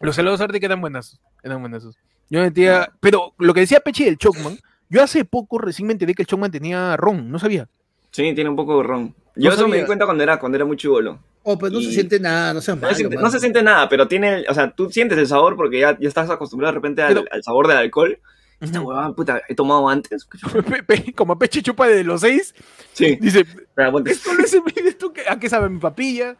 [0.00, 1.18] los helados Arctic eran buenas.
[1.42, 1.84] Eran buenas.
[2.28, 2.90] Yo metía.
[3.00, 4.58] Pero lo que decía Pechi del Chocman,
[4.90, 7.68] yo hace poco recién me enteré que el Chocman tenía ron, no sabía.
[8.10, 9.14] Sí, tiene un poco de ron.
[9.34, 11.18] Yo No eso me di cuenta cuando era, cuando era muy chivolo.
[11.44, 13.40] Oh, pues no se Y- siente nada, no seas No, malo, se siente- no se
[13.40, 16.72] siente nada, pero tiene, o sea, tú sientes el sabor porque ya, ya estás acostumbrado
[16.72, 18.18] de repente al, Pero- al sabor del alcohol.
[18.60, 20.28] Esta huevada, puta, he tomado antes.
[20.70, 22.54] Pe- pe- Como Pechi chupa de los seis,
[22.92, 23.40] Sí, dice.
[23.40, 24.54] Esto no es.
[24.86, 26.36] Esto, que- ¿A qué sabe mi papilla?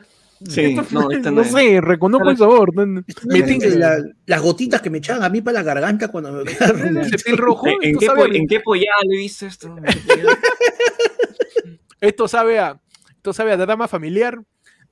[0.49, 1.53] Sí, Esto- no, esto no, no es.
[1.53, 2.75] sé, reconozco el sabor.
[2.75, 6.09] no- no- Me No, la- las gotitas que me echaban a mí para la garganta
[6.09, 6.45] cuando me
[7.25, 7.67] piel rojo.
[7.67, 9.75] ¿En, en esto qué, sabe po- ¿En qué pollada le viste esto?
[12.01, 12.81] Esto sabe a.
[13.17, 14.41] Esto sabe a drama familiar.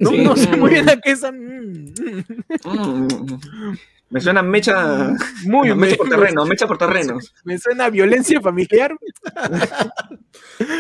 [0.01, 0.19] No, Sí.
[0.25, 1.23] no sé muy bien a qué es.
[1.23, 1.93] mm,
[2.65, 2.65] mm.
[2.65, 3.77] Mm,
[4.11, 7.33] me suena mecha, Muy mecha me- por terreno, mecha por terrenos.
[7.45, 8.97] Me suena a violencia familiar,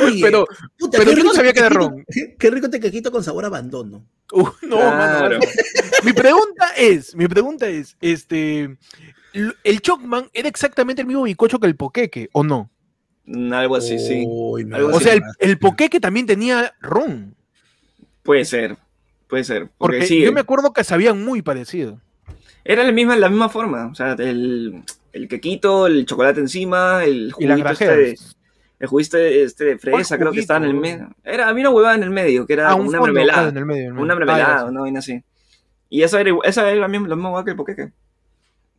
[0.04, 0.46] Oye, pero
[0.78, 2.04] puta, pero qué yo no sabía que era ron.
[2.38, 4.04] Qué, rico tequequito con sabor a abandono.
[4.32, 5.38] uh, no, Claro.
[5.38, 5.38] mano,
[6.04, 8.76] mi pregunta es, mi pregunta es, este,
[9.32, 12.70] el Chocman era exactamente el mismo bicocho que el Poqueque, ¿o no?
[13.26, 14.24] Mm, Algo así, sí.
[14.72, 17.34] Algo O sea, el, el Poqueque también tenía ron,
[18.22, 18.76] Puede ser,
[19.30, 19.62] puede ser.
[19.78, 22.00] Porque, porque sí, yo me acuerdo que sabían muy parecido.
[22.64, 23.86] era la misma, la misma forma.
[23.86, 28.18] O sea, el, el quequito, el chocolate encima, el juguito este, de-
[28.80, 31.10] el juguito este de fresa, creo que estaba en el medio.
[31.24, 33.38] Era, había una huevada en el medio, que era Ah, un una fondo, mermelada.
[33.42, 34.04] claro, en el medio, en el medio.
[34.04, 34.64] Una Ah, mermelada, sí.
[34.68, 35.22] una vaina así.
[35.88, 37.92] Y esa era, esa era la misma, la misma hueá que el poqueque.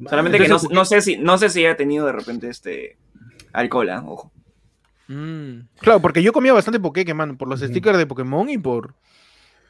[0.10, 2.98] Solamente que no, Entonces, no sé si no sé si ha tenido de repente este
[3.54, 4.04] alcohol, ¿ah?
[4.08, 4.32] ojo.
[5.08, 7.70] Mm, Claro, porque yo comía bastante Poqueque, mano, por los Ujú.
[7.70, 8.96] stickers de Pokémon y por...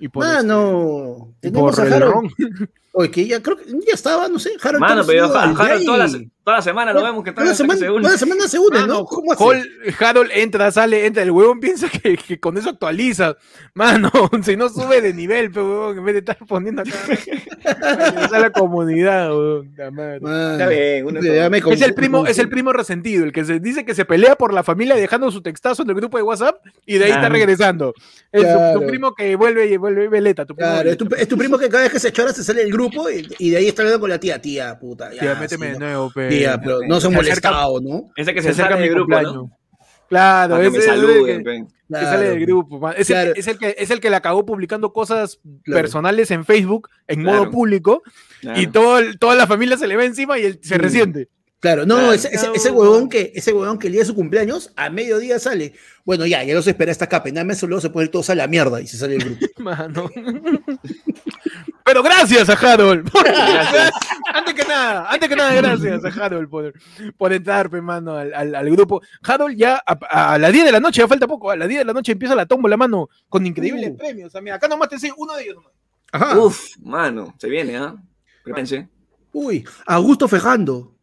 [0.01, 2.27] Y por, Mano, este, y por el ron.
[2.93, 4.81] Oye, que ya creo que ya estaba, no sé, Harold.
[4.81, 6.07] Mano, ¿cómo pero yo, Harold toda la,
[6.43, 8.03] toda la semana lo vemos que está Toda que semana, se une.
[8.03, 9.05] toda semana se une, Mano, ¿no?
[9.05, 9.41] ¿Cómo hace?
[9.43, 11.23] Hall- Harold entra, sale, entra.
[11.23, 13.37] El huevón piensa que, que con eso actualiza.
[13.75, 14.11] Mano,
[14.43, 16.91] si no sube de nivel, pero huevón, en vez de estar poniendo acá.
[18.33, 19.73] a la comunidad, huevón.
[19.77, 20.19] la madre.
[20.19, 23.45] Mano, Está bien, uno ya me Es el primo, es el primo resentido, el que
[23.45, 26.23] se dice que se pelea por la familia dejando su textazo en el grupo de
[26.23, 27.35] WhatsApp y de ahí está Claro.
[27.35, 27.93] regresando.
[28.33, 28.87] Es tu- tu, Claro.
[28.87, 30.45] primo que vuelve y vuelve veleta.
[30.45, 31.21] Tu primo Claro, es tu, veleta.
[31.21, 33.49] es tu primo que cada vez que se chora se sale del grupo y, y
[33.51, 35.11] de ahí está hablando con la tía, tía, puta.
[35.13, 35.85] Ya, Tía, méteme sí, de no.
[35.85, 36.29] nuevo, pe.
[36.29, 38.09] Tía, pero no se Se acerca- molestado, ¿no?
[38.15, 39.33] Ese que se se, acerca sale mi grupo, cumpleaños.
[39.35, 39.57] ¿no?
[40.09, 41.65] Claro, que ese me es el saluden, que-
[42.05, 42.91] sale del grupo.
[42.91, 43.31] Es, Claro.
[43.31, 45.81] el, es, el que, es el que la acabó publicando cosas Claro.
[45.81, 48.01] personales en Facebook en modo público
[48.41, 48.59] Claro.
[48.61, 51.29] y todo, el- toda la familia se le ve encima y él se resiente.
[51.61, 52.11] Claro, no, Claro.
[52.13, 55.73] ese, ese, huevón que, ese huevón que el día de su cumpleaños, a mediodía sale.
[56.03, 58.35] Bueno, ya, ya no se espera esta capa, nada más luego se pone todos a
[58.35, 59.45] la mierda y se sale del grupo.
[59.61, 60.09] Mano.
[61.83, 63.09] Pero gracias a Harold.
[63.23, 63.91] Gracias.
[64.33, 66.73] antes que nada, antes que nada, gracias a Harold por,
[67.17, 69.01] por entrar, mano, al, al- al grupo.
[69.23, 71.81] Harold ya a, a las 10 de la noche, ya falta poco, a las 10
[71.81, 73.97] de la noche empieza la tómbola, mano, con increíbles Uh.
[73.97, 74.27] premios.
[74.27, 75.55] O sea, mira, acá nomás te enseño uno de ellos.
[75.55, 75.71] nomás.
[76.11, 76.39] Ajá.
[76.39, 77.95] Uf, mano, se viene, ¿ah?
[78.43, 78.87] Prepárense.
[79.33, 80.95] Uy, Augusto Fejando.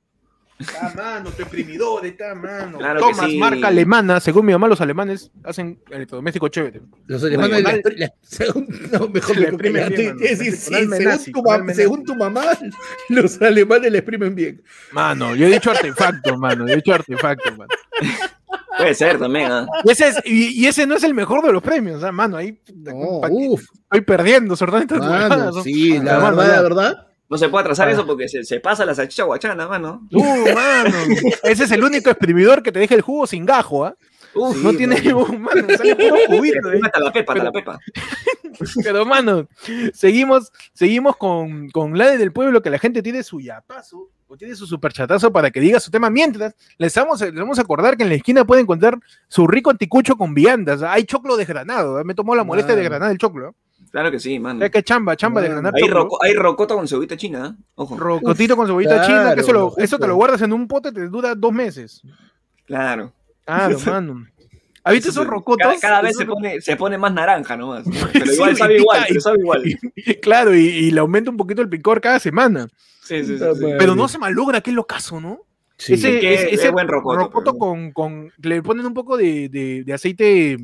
[0.59, 2.79] Está mano, tu imprimidor, está mano.
[2.79, 3.39] Claro sí.
[3.39, 4.19] marca alemana.
[4.21, 6.81] Según mi mamá, los alemanes hacen electrodoméstico chévere.
[7.07, 9.57] Los alemanes, la- la- según, no, mejor Le me
[9.89, 11.43] bien, es decir, sí, según, menazi, tu,
[11.75, 12.43] según mamá,
[13.09, 14.63] los alemanes le exprimen bien.
[14.93, 16.67] Mano, yo he dicho artefacto, mano.
[16.67, 17.71] Yo he dicho artefacto, mano.
[18.77, 19.67] Puede ser también, ¿ah?
[19.85, 22.37] Y ese, es- y, y ese no es el mejor de los premios, ¿ah, mano.
[22.37, 24.57] Ahí No, estoy perdiendo,
[25.55, 25.63] ¿no?
[25.63, 27.08] sí, la verdad, la verdad.
[27.31, 27.93] No se puede atrasar Ah.
[27.93, 30.07] eso porque se, se pasa la salchicha guachana, mano.
[30.13, 30.97] Uh, mano.
[31.43, 33.95] Ese es el único exprimidor que te deja el jugo sin gajo, ¿ah?
[34.35, 36.73] Uf, no tiene, uh, mano, sale puro juguito.
[36.73, 36.81] ¿eh?
[37.01, 37.79] La pepa, Pero- la pepa.
[38.83, 39.47] Pero, mano,
[39.93, 44.55] seguimos, seguimos con, con la del pueblo, que la gente tiene su yapazo o tiene
[44.55, 46.11] su superchatazo para que diga su tema.
[46.11, 49.47] Mientras, les vamos, a- les vamos a acordar que en la esquina pueden encontrar su
[49.47, 50.83] rico anticucho con viandas.
[50.83, 52.01] Hay choclo desgranado.
[52.01, 52.05] ¿eh?
[52.05, 52.91] Me tomó la molestia de Mano.
[52.91, 53.51] granar el choclo.
[53.51, 53.53] ¿eh?
[53.91, 54.59] Claro que sí, mano.
[54.61, 55.17] ¿Sabes qué chamba?
[55.17, 55.61] Chamba de Mano.
[55.63, 57.63] granar Hay, roco- hay rocota con cebollita china, ¿eh?
[57.77, 57.97] Ojo.
[57.97, 60.93] Rocotito con cebollita claro, china, que eso, lo- eso te lo guardas en un pote,
[60.93, 62.03] te dura dos meses.
[62.67, 63.13] Claro.
[63.45, 64.27] Claro, mano.
[64.85, 65.67] ¿Has visto Eso esos rocotos?
[65.67, 67.85] Cada, cada vez se pone, se pone más naranja nomás.
[68.13, 69.63] Pero Sí, igual sabe igual, y- pero sabe igual.
[70.23, 72.69] Claro, y, y le aumenta un poquito el picor cada semana.
[73.03, 73.45] Sí, sí, sí.
[73.45, 73.77] Madre.
[73.79, 75.41] Pero no se malogra, qué locazo, ¿no?
[75.77, 75.95] Sí.
[75.95, 79.17] ese Es que ese- es ese buen rocoto, pero- con, con- Le ponen un poco
[79.17, 80.57] de, de- de aceite.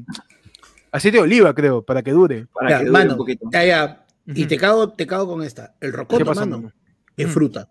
[0.96, 2.46] Aceite de oliva, creo, para que dure.
[2.54, 3.48] Para Ya, que dure mano, un poquito.
[3.52, 4.04] ya, ya.
[4.26, 5.74] Y te cago, te cago con esta.
[5.80, 6.72] El ¿Qué rocoto, pasó, mano, mano?
[7.16, 7.30] es Mm.
[7.30, 7.68] fruta.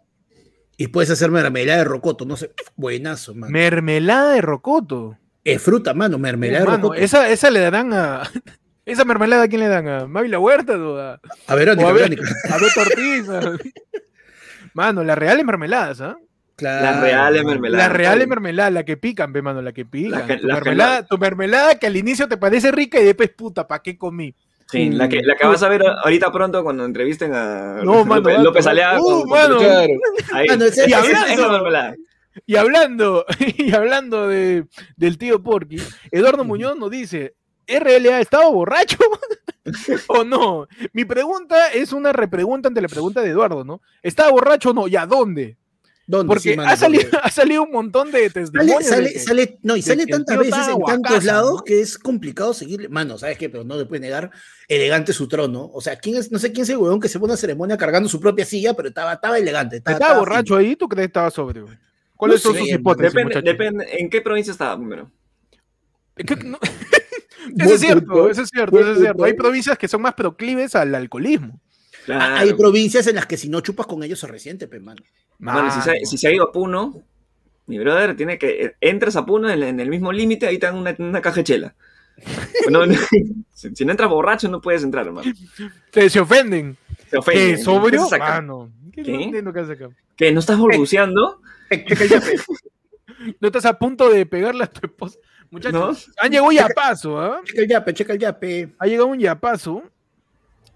[0.77, 3.51] Y puedes hacer mermelada de rocoto, no sé, buenazo, mano.
[3.51, 5.17] Mermelada de rocoto.
[5.43, 6.99] Es fruta, mano, mermelada de Mano, rocoto.
[7.01, 8.23] esa, esa le darán a.
[8.85, 9.87] ¿Esa mermelada a quién le dan?
[9.87, 11.19] ¿A Mavi la Huerta o a,
[11.55, 12.23] Verónica, o a, Verónica.
[12.49, 13.29] a Beto Ortiz?
[13.29, 13.57] a-
[14.73, 16.17] Mano, las reales mermeladas, ¿ah?
[16.55, 17.53] Claro, Las reales mano.
[17.55, 17.87] mermeladas.
[17.87, 20.19] La real es mermelada, la que pican, ve, mano, la que pican.
[20.21, 23.05] La que- tu, la que mermelada, tu mermelada que al inicio te parece rica y
[23.05, 24.35] después, puta, ¿para qué comí?
[24.69, 28.21] Sí, la que, la que vas a ver ahorita pronto cuando entrevisten a No, mano,
[28.29, 28.65] López, López
[28.99, 29.59] uh, mano.
[30.31, 30.47] Ahí.
[30.47, 31.95] Mano, ese- Y hablando- es mermelada.
[32.47, 33.25] Y hablando,
[33.57, 35.77] y hablando de, del tío Porky,
[36.11, 37.35] Eduardo Muñoz nos dice,
[37.67, 38.97] ¿RLA estaba borracho
[40.07, 40.67] o no?
[40.93, 43.81] Mi pregunta es una repregunta ante la pregunta de Eduardo, ¿no?
[44.01, 44.87] ¿Estaba borracho o no?
[44.87, 45.57] ¿Y a dónde?
[46.05, 46.27] ¿Dónde?
[46.27, 48.77] Porque Sí, mano, ha, salido, porque ha salido un montón de Sale, testimonios.
[48.79, 51.63] de sale, que- sale, no, y sale tantas veces en tantos lados ¿no?
[51.63, 52.89] que es complicado seguirle.
[52.89, 53.49] Mano, ¿sabes qué?
[53.49, 54.29] Pero no le puede negar
[54.67, 55.69] elegante su trono.
[55.73, 56.29] O sea, ¿quién es?
[56.31, 58.73] No sé quién es el huevón que se pone a ceremonia cargando su propia silla,
[58.73, 59.77] pero estaba, estaba elegante.
[59.77, 60.75] Estaba, ¿Estaba estaba borracho ahí?
[60.75, 61.67] ¿Tú crees que estaba sobrio?
[62.17, 65.09] ¿Cuáles No son sé, sus hipótesis, Depende, depende en qué provincia estaba primero.
[66.17, 66.59] ¿Qué- no?
[67.57, 69.23] Eso es cierto, eso es cierto, eso es cierto.
[69.25, 71.59] Hay provincias que son más proclives al alcoholismo.
[72.05, 72.35] Claro.
[72.35, 75.01] Hay provincias en las que si no chupas con ellos se resiente, pe, mano.
[75.39, 77.01] Mano, si, se, si se ha ido a Puno,
[77.67, 78.75] mi brother tiene que.
[78.81, 81.43] Entras a Puno en, en el mismo límite, ahí te dan una, una caja de
[81.43, 81.75] chela.
[82.69, 82.93] No, no,
[83.53, 85.29] si, si no entras borracho, no puedes entrar, hermano.
[85.91, 86.77] Se, se ofenden.
[87.09, 87.55] Te ofende.
[87.55, 87.57] ¿Qué?
[87.57, 88.07] ¿Sobrio?
[88.09, 88.19] ¿Qué?
[88.19, 88.71] Mano.
[88.93, 89.41] ¿Qué, ¿Qué?
[89.41, 89.89] no haces acá?
[90.15, 90.31] ¿Qué?
[90.31, 91.41] ¿No estás balbuceando?
[93.39, 95.17] No estás a punto de pegarle a tu esposa.
[95.49, 96.13] Muchachos, ¿No?
[96.17, 97.41] han llegado un yapazo, ¿ah?
[97.45, 98.73] Checa el yape, checa el yape.
[98.79, 99.83] Ha llegado un yapazo.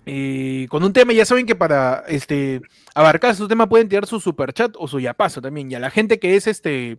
[0.08, 2.62] Eh, con un tema, ya saben que para este
[2.96, 5.70] abarcar su tema pueden tirar su superchat o su yapazo también.
[5.72, 6.98] Y a la gente que es este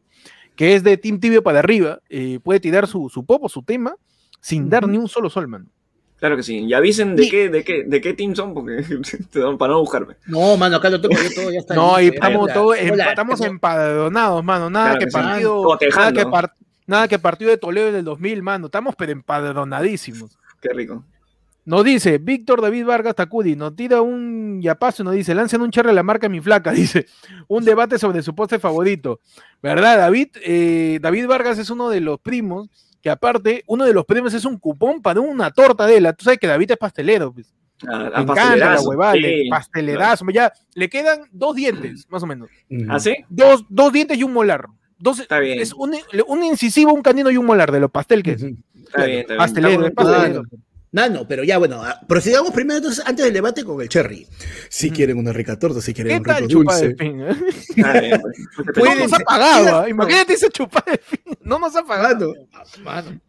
[0.56, 3.62] que es de Team Tibio para arriba, eh, puede tirar su, su pop o su
[3.62, 3.94] tema
[4.40, 5.66] sin dar ni un solo sol, mano.
[6.16, 6.58] Claro que sí.
[6.58, 7.30] Y avisen de Sí.
[7.30, 8.82] qué, de qué, de qué team son, porque
[9.30, 10.16] te dan para no buscarme.
[10.26, 11.74] No, mano, acá lo tengo yo todo, ya está.
[11.76, 14.68] No, ahí listo, estamos hola, estamos tengo- empadronados, mano.
[14.68, 15.16] Nada Claro que que sí.
[15.16, 16.20] partido, nada Cotejando.
[16.20, 16.54] que, par-
[16.88, 18.66] nada que partido de Toledo del 2000, mano.
[18.66, 20.36] Estamos pero empadronadísimos.
[20.60, 21.04] Qué rico.
[21.68, 25.70] Nos dice Víctor David Vargas Tacudi, nos tira un yapazo y nos dice, lancen un
[25.70, 27.04] cherry a la marca Mi Flaca, dice,
[27.46, 29.20] un debate sobre su postre favorito.
[29.62, 30.28] ¿Verdad, David?
[30.42, 32.70] Eh, David Vargas es uno de los primos,
[33.02, 36.08] que aparte, uno de los premios es un cupón para una torta de él.
[36.16, 37.52] Tú sabes que David es pastelero, pues.
[37.86, 40.24] Ah, Me ah, encanta la huevada, Sí, pastelerazo.
[40.32, 42.48] Ya, le quedan dos dientes, más o menos.
[42.88, 43.14] ¿Ah, sí?
[43.28, 44.64] Dos, dos dientes y un molar.
[44.98, 45.60] Dos, Está bien.
[45.60, 45.94] Es un,
[46.28, 48.42] un incisivo, un canino y un molar de lo pastel que es.
[48.42, 49.38] Está bien, está bien.
[49.38, 50.44] Pastelero, es pastelero.
[50.90, 54.26] Nano, pero ya bueno, ah, prosigamos primero entonces antes del debate con el cherry.
[54.70, 56.96] Si quieren una rica torta, si quieren ¿Qué un rico dulce.
[56.98, 57.36] eh?
[57.76, 58.76] Está bien, pues.
[58.84, 59.88] No nos ha pagado, ¿ah?
[59.88, 61.20] imagínate ese chupa de fin.
[61.42, 62.32] No nos ha pagado.
[62.82, 63.20] Mano.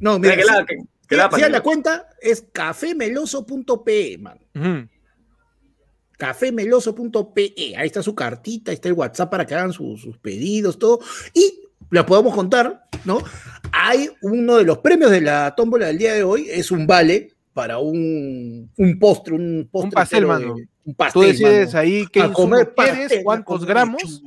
[0.00, 0.76] No, Mira, mira, que la, que,
[1.08, 4.38] que la si- la cuenta es cafemeloso.pe, man.
[6.18, 7.54] Cafemeloso.pe.
[7.76, 11.00] Ahí está su cartita, ahí está el WhatsApp para que hagan su- sus pedidos, todo.
[11.32, 13.18] Y la podemos contar, ¿no?
[13.76, 17.30] Hay uno de los premios de la tómbola del día de hoy, es un vale
[17.52, 19.92] para un, un postre, un postre.
[19.92, 20.54] pastel, pero de- mano.
[20.86, 21.78] Un Tú pastel, decides mano.
[21.80, 24.22] ahí qué comer quieres, pastel, cuántos comer gramos,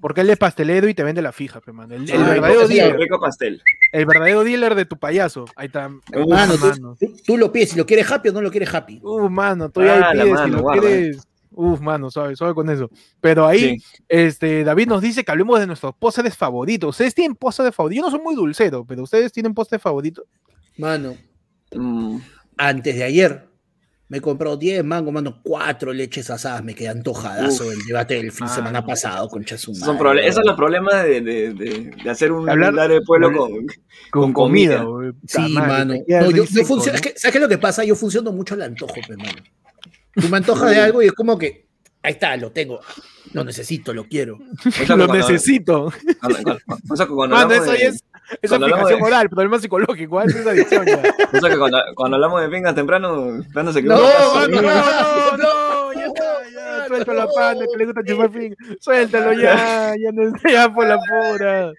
[0.00, 1.94] porque él es pastelero y te vende la fija, pe, mano.
[1.94, 3.62] El, el Ay, verdadero dealer, rico pastel.
[3.92, 5.44] el verdadero dealer de tu payaso.
[5.54, 5.88] Ahí está.
[5.88, 6.96] Uf, Mano, tú, mano.
[6.98, 9.00] tú- tú lo pides, si lo quieres happy o no lo quieres happy.
[9.02, 11.28] Uf, mano, tú Ah, ahí la pides mano, si lo guarda, quieres.
[11.60, 12.88] Uf, mano, suave, suave con eso.
[13.20, 13.84] Pero ahí, Sí.
[14.08, 16.90] este, David nos dice que hablemos de nuestros postres favoritos.
[16.90, 17.96] Ustedes tienen postres favoritos.
[18.00, 20.24] Yo no soy muy dulcero, pero ustedes tienen postres favoritos.
[20.76, 21.16] Mano,
[21.74, 22.18] Mm,
[22.56, 23.46] antes de ayer
[24.08, 26.64] me he comprado 10 mangos, mano, 4 leches asadas.
[26.64, 27.70] Me quedé antojadazo Uf.
[27.70, 28.54] del debate del fin de Mano.
[28.54, 30.56] semana pasado, concha su son madre, proble- esos son los weón.
[30.56, 33.66] problemas de, de, de, de hacer un Hablar- de pueblo hablar- con.
[34.10, 34.82] Con, comida.
[34.84, 35.92] Puta Sí, mano.
[36.06, 36.94] No, yo, yo funciono- ¿no?
[36.94, 37.84] es que, ¿Sabes qué es lo que pasa?
[37.84, 39.42] Yo funciono mucho al antojo, pues, mano.
[40.20, 41.66] Tú me antojas de algo y es como que,
[42.02, 42.80] ahí está, lo tengo.
[43.32, 44.38] Lo necesito, lo quiero.
[44.88, 45.92] Lo necesito.
[46.92, 48.04] eso Mano, de- es,
[48.42, 50.24] es de- oral, problema psicológico, ¿ah?
[50.24, 51.02] es esa adicción ya.
[51.32, 53.96] eso que cuando, cuando hablamos de pingas temprano, Fernando se No.
[53.98, 55.67] No, no, no,
[56.88, 60.98] suéltalo a panda, que le gusta chupar fin, suéltalo ya, ya no ya por la
[61.08, 61.72] pura.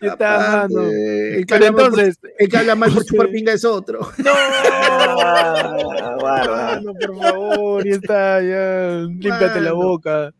[0.00, 0.82] Ya está, mano.
[0.90, 4.00] El que, por- entonces, el que habla mal por chupar pinga es otro.
[4.18, 4.34] no,
[6.22, 10.32] mano, por favor, ya está, ya, límpiate la boca.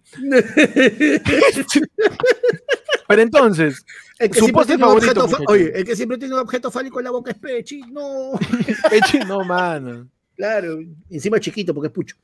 [3.08, 3.84] Pero entonces,
[4.18, 5.28] El que Su postre favorito.
[5.48, 7.82] Oye, el que siempre tiene un objeto fálico en la boca es Pechi.
[7.90, 8.32] No.
[8.88, 10.08] Pechi, no, mano.
[10.36, 10.78] Claro.
[11.10, 12.16] Encima chiquito porque es pucho.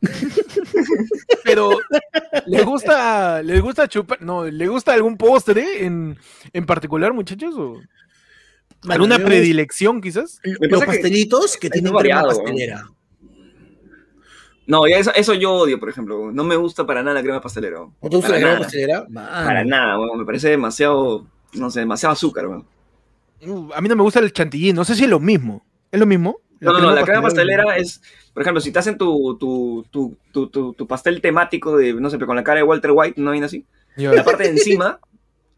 [1.44, 1.78] Pero,
[2.46, 4.22] ¿le gusta, ¿le gusta chupar?
[4.22, 6.18] No, ¿le gusta algún postre en,
[6.52, 7.54] en particular, muchachos?
[7.56, 7.80] ¿O
[8.88, 10.40] ¿Alguna predilección, quizás?
[10.42, 12.88] Los que pastelitos que, es tienen crema pastelera.
[14.66, 16.30] No, eso, eso yo odio, por ejemplo.
[16.32, 17.80] No me gusta para nada la crema pastelera.
[17.80, 18.60] ¿No te gusta Para la crema nada.
[18.62, 19.06] pastelera?
[19.12, 20.18] Para nada, weón.
[20.18, 22.66] Me parece demasiado, no sé, demasiado azúcar, weón.
[23.46, 25.66] Uh, A mí no me gusta el chantilly, no sé si es lo mismo.
[25.90, 26.38] ¿Es lo mismo?
[26.60, 28.02] No, no, no, la crema pastelera es,
[28.34, 32.10] por ejemplo, si te hacen tu, tu, tu, tu, tu, tu pastel temático de, no
[32.10, 33.64] sé, pero con la cara de Walter White, no viene así.
[33.96, 35.00] La parte de encima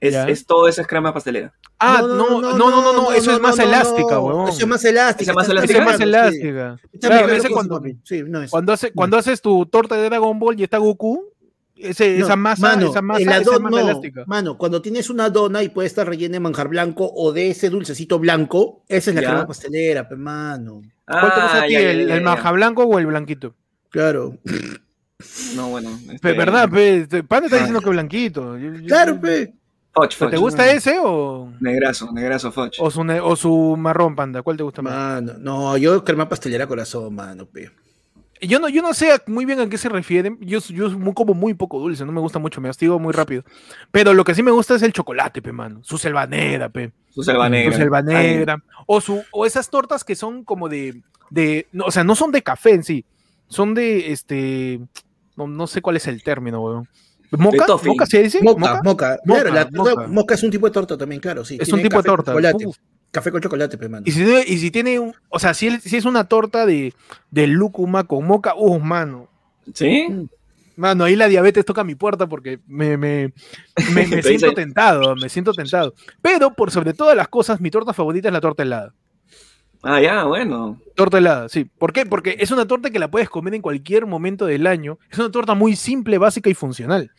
[0.01, 1.53] es, es todo esa crema pastelera.
[1.79, 4.49] Ah, no, no, no, no, no, eso es más elástica, huevón.
[4.49, 5.33] Eso es más elástica.
[5.33, 5.37] Esa es
[5.85, 6.79] más Esa elástica.
[8.95, 11.33] Cuando, haces tu torta de Dragon Ball y está Goku,
[11.77, 14.25] ese, No, esa masa, mano, esa masa, el esa es adon- más no, elástica.
[14.27, 17.71] Mano, cuando tienes una dona y puede estar rellena de manjar blanco o de ese
[17.71, 19.29] dulcecito blanco, esa es la Ya.
[19.29, 20.83] crema pastelera, pe, mano.
[21.21, 22.25] ¿Cuál te gusta a Ah, ti, ya, ya, el, ya, el ya.
[22.25, 23.55] manja blanco o el blanquito?
[23.91, 24.37] Claro.
[25.55, 25.91] No, bueno.
[26.11, 26.69] Este, ¿Verdad?
[26.71, 27.61] Pe, te- Panda está Ah.
[27.61, 28.59] diciendo que blanquito.
[28.59, 29.55] Yo- yo- Claro, pe.
[29.95, 30.45] Foch, ¿Pero ¿Te Foch.
[30.47, 32.73] gusta ese o, Negrazo, negrazo Foch.
[32.81, 34.41] o, su, ne- o su marrón, Panda?
[34.43, 34.93] ¿Cuál te gusta más?
[34.95, 37.71] Mano, no, yo crema pastelera corazón, mano, pe.
[38.43, 40.37] Yo no, yo no sé muy bien a qué se refieren.
[40.41, 43.45] Yo, yo muy- como muy poco dulce, no me gusta mucho, me hostigo muy rápido.
[43.93, 45.81] Pero lo que sí me gusta es el chocolate, pe, mano.
[45.85, 46.93] Su selva negra, pe.
[47.11, 47.73] Su selva negra.
[47.73, 48.63] Su selva negra.
[48.87, 51.03] O, su, o esas tortas que son como de.
[51.31, 53.05] de no, o sea, no son de café en sí.
[53.49, 54.81] Son de este.
[55.37, 56.89] No, no sé cuál es el término, weón.
[57.31, 57.65] ¿Moca?
[57.87, 58.43] ¿Moca se dice?
[58.43, 59.19] Moca, moca.
[59.25, 60.07] Claro, Moca, la torta- moca.
[60.09, 61.55] moca es un tipo de torta también, claro, sí.
[61.59, 62.33] Es Tiene un tipo de café torta.
[62.33, 62.67] Chocolate.
[62.67, 62.77] Uf.
[63.13, 64.03] Café con chocolate, pe, mano.
[64.07, 65.15] Y si, tiene- y si tiene un.
[65.29, 66.93] O sea, si, es una torta de,
[67.31, 69.29] de lúcuma con moca, uh, mano.
[69.75, 70.09] ¿Sí?
[70.77, 73.33] Mano, ahí la diabetes toca mi puerta porque me, me,
[73.95, 75.95] me- me siento tentado, me siento tentado.
[76.23, 78.95] Pero por sobre todas las cosas, mi torta favorita es la torta helada.
[79.83, 80.81] Ah, ya, bueno.
[80.95, 81.65] Torta helada, sí.
[81.65, 82.07] ¿Por qué?
[82.07, 84.99] Porque es una torta que la puedes comer en cualquier momento del año.
[85.11, 87.11] Es una torta muy simple, básica y funcional.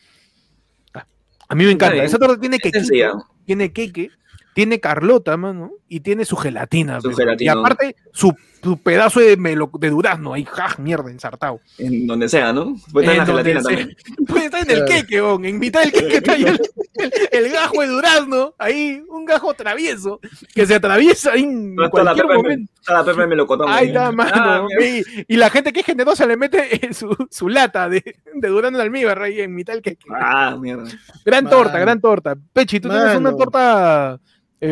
[0.94, 1.06] Ah,
[1.48, 2.02] A mí me encanta.
[2.02, 3.12] Esa torta tiene sencilla.
[3.44, 4.10] tiene queque,
[4.54, 7.00] tiene carlota, mano, y tiene su gelatina.
[7.00, 7.52] Su gelatina.
[7.54, 10.68] Y aparte, su, su pedazo de, melo- de durazno ahí, ¡ja!
[10.78, 11.60] mierda, ensartado.
[11.78, 12.76] En donde sea, ¿no?
[12.92, 13.76] Puede estar en la En gelatina sea.
[13.76, 13.96] también.
[14.26, 16.60] Puede estar en el queque, bon, en mitad del queque está ahí el,
[16.94, 17.12] el-
[17.46, 20.20] el gajo de durazno, ahí, un gajo travieso,
[20.54, 22.72] que se atraviesa ahí en No, está la cualquier momento.
[22.80, 23.68] está la de melocotón.
[23.68, 23.86] Ahí ahí.
[23.88, 24.32] está, mano.
[24.34, 28.02] Ah, y, y la gente que es generosa le mete eh, su, su lata de,
[28.34, 30.06] de durazno en almíbar ahí en mitad del queque.
[30.14, 30.84] Ah, mierda.
[31.24, 31.56] Gran Mano.
[31.56, 32.36] torta, gran torta.
[32.52, 34.20] Pechi, ¿tú tienes una torta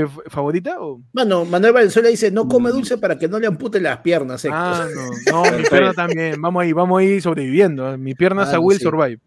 [0.00, 0.80] eh, favorita?
[0.80, 1.00] O?
[1.12, 2.72] Mano, Manuel Valenzuela dice, no come Mm.
[2.72, 4.44] dulce para que no le amputen las piernas.
[4.44, 4.58] Héctor.
[4.60, 4.86] Ah,
[5.30, 6.40] no, no, mi pierna también.
[6.40, 7.92] Vamos ahí, vamos ahí sobreviviendo.
[7.92, 7.98] ¿eh?
[7.98, 8.84] Mi pierna es Ah, a Will sí.
[8.84, 9.18] Survive.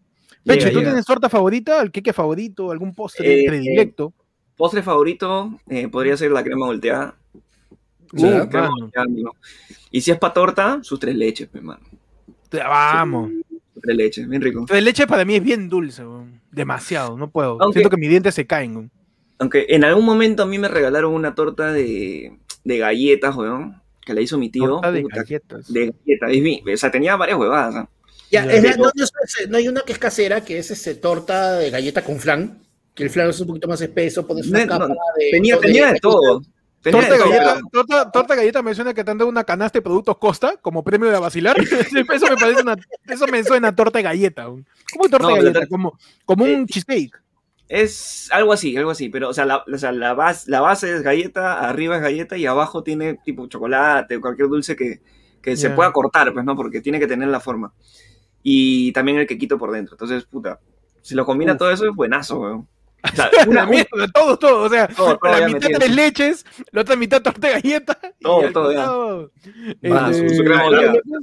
[0.44, 0.90] Pechi, Llega, ¿tú llega.
[0.90, 1.82] tienes torta favorita?
[1.82, 2.70] ¿El queque favorito?
[2.70, 4.12] ¿Algún postre Eh, predilecto?
[4.56, 7.14] Postre favorito eh, podría ser la crema volteada.
[8.14, 9.32] Sí, la crema volteada, no.
[9.90, 11.80] Y si es para torta, sus tres leches, pues, mano.
[12.52, 13.30] Vamos.
[13.74, 14.64] Sus tres leches, bien rico.
[14.68, 16.04] La leche para mí es bien dulce,
[16.50, 17.58] demasiado, no puedo.
[17.60, 18.76] Aunque- Siento que mis dientes se caen.
[18.76, 18.90] weón.
[19.38, 24.14] Aunque en algún momento a mí me regalaron una torta de, de galletas, weón, que
[24.14, 24.66] la hizo mi tío.
[24.68, 25.72] Torta de Puta, galletas.
[25.72, 26.30] de galletas.
[26.32, 27.74] es mi- O sea, tenía varias huevadas.
[27.76, 27.88] ¿ah?
[28.30, 29.06] Ya, es la- no, no
[29.50, 32.60] no hay una que es casera, que es este, torta de galleta con flan,
[32.94, 35.30] que el flan es un poquito más espeso, pones una No, capa no, de...
[35.30, 36.42] Tenía, de- tenía de todo.
[36.82, 39.78] Tenía Torta de galleta, torta, torta galleta me suena que te han dado una canasta
[39.78, 41.56] de productos Costa como premio de vacilar.
[42.14, 42.76] eso me parece una,
[43.08, 44.48] eso me suena a torta de galleta.
[44.48, 44.64] weón.
[44.92, 45.66] ¿Cómo torta No, de galleta?
[45.66, 47.20] Como, como Eh, un cheesecake.
[47.68, 49.08] Es algo así, algo así.
[49.08, 52.36] Pero, o sea, la, o sea, la, base, la base es galleta, arriba es galleta
[52.36, 55.00] y abajo tiene tipo chocolate o cualquier dulce que,
[55.42, 55.74] que se Ya.
[55.74, 56.54] pueda cortar, pues, ¿no?
[56.56, 57.72] Porque tiene que tener la forma.
[58.42, 59.94] Y también el quequito por dentro.
[59.94, 60.60] Entonces, puta,
[61.02, 61.58] si lo combina Uf.
[61.58, 62.68] todo eso es buenazo, weón.
[63.02, 64.62] O sea, Una mierda, todo, todo.
[64.64, 65.78] O sea, Todo, todo la ya mitad metido.
[65.80, 67.98] tres leches, la otra mitad torta de galleta.
[68.18, 68.78] y Todo, al todo ya.
[68.78, 69.32] costado,
[69.92, 70.64] Va, este, su- su crema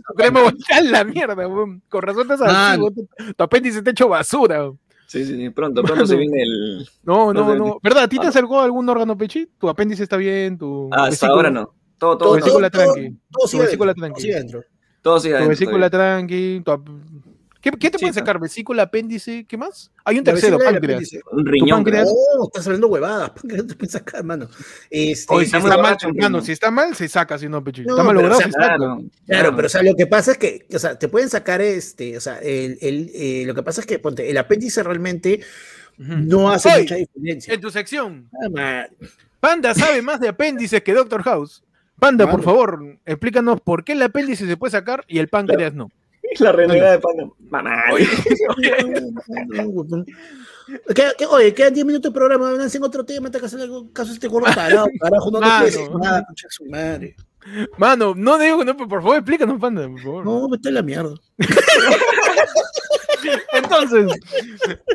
[0.08, 1.82] su crema volteada, la mierda, weón.
[1.90, 2.94] Con razón weón.
[2.94, 4.60] tu, tu apéndice te hecho basura.
[4.64, 4.80] weón.
[5.08, 5.50] Sí, sí, sí.
[5.52, 6.22] Pronto, pronto se Mano.
[6.28, 6.90] viene el.
[7.04, 7.80] No, no, No.
[7.84, 8.04] ¿Verdad?
[8.04, 8.30] ¿A ti te Ah.
[8.30, 9.48] acercó algún órgano, Pechi?
[9.60, 10.58] ¿Tu apéndice está bien?
[10.58, 11.74] ¿Tu Hasta vesícula- ahora no.
[12.00, 13.18] Todo, todo, Todo, Tu vesícula todo, todo, tranqui.
[13.32, 14.22] todo sigue Tu vesícula adentro, todo tranqui.
[14.22, 14.64] sigue adentro.
[15.02, 16.62] todo Tu vesícula tranqui.
[16.66, 16.72] tu
[17.64, 18.20] ¿Qué, qué te Sí, puede está.
[18.20, 18.40] sacar?
[18.42, 19.46] ¿Vesícula, apéndice?
[19.48, 19.90] ¿Qué más?
[20.04, 21.10] Hay un tercero, páncreas.
[21.32, 21.86] Un riñón.
[22.06, 24.50] Oh, estás hablando huevadas, páncreas te puedes sacar, mano.
[24.90, 26.44] Este, Oye, si está mal, hermano, ¿no?
[26.44, 27.84] si está mal, se saca, si no, Pechi.
[27.86, 28.76] No, está mal logrado, o sea, se saca.
[28.76, 29.04] Claro.
[29.26, 32.18] Claro, pero o sea, lo que pasa es que, o sea, te pueden sacar este,
[32.18, 35.40] o sea, el, el, eh, lo que pasa es que, ponte, el apéndice realmente
[35.98, 37.54] no hace Oye, mucha diferencia.
[37.54, 38.88] En tu sección, Ah.
[39.40, 41.64] Panda sabe más de apéndices que Doctor House.
[41.98, 45.90] Panda, por favor, explícanos por qué el apéndice se puede sacar y el páncreas no.
[46.40, 47.30] La renegada de pana.
[47.50, 47.84] Mamá.
[50.96, 53.92] ¿Qué- qué- oye, quedan 10 minutos de programa, en otro tema, te que hacer algo
[53.92, 55.58] caso a este gordo parado, carajo, no te Mano.
[55.66, 57.16] quieres decir nada, concha de su madre.
[57.78, 60.26] Mano, no digo, no, por favor, explícanos, Panda, por favor.
[60.26, 61.14] No, vete a la mierda.
[63.54, 64.08] Entonces,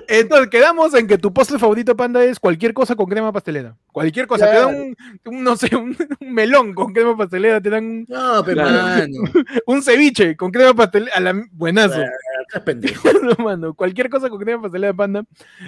[0.08, 3.76] entonces, quedamos en que tu postre favorito, panda, es cualquier cosa con crema pastelera.
[3.92, 4.50] Cualquier cosa.
[4.50, 8.06] Te dan un, un, no sé, un, un melón con crema pastelera, te dan un,
[8.08, 8.72] No, pero Claro.
[8.72, 9.30] mano.
[9.66, 11.12] un ceviche con crema pastelera.
[11.16, 12.02] A la, buenazo.
[12.46, 13.08] Estás pendejo.
[13.28, 15.22] No, mano, cualquier cosa con crema pastelera, panda.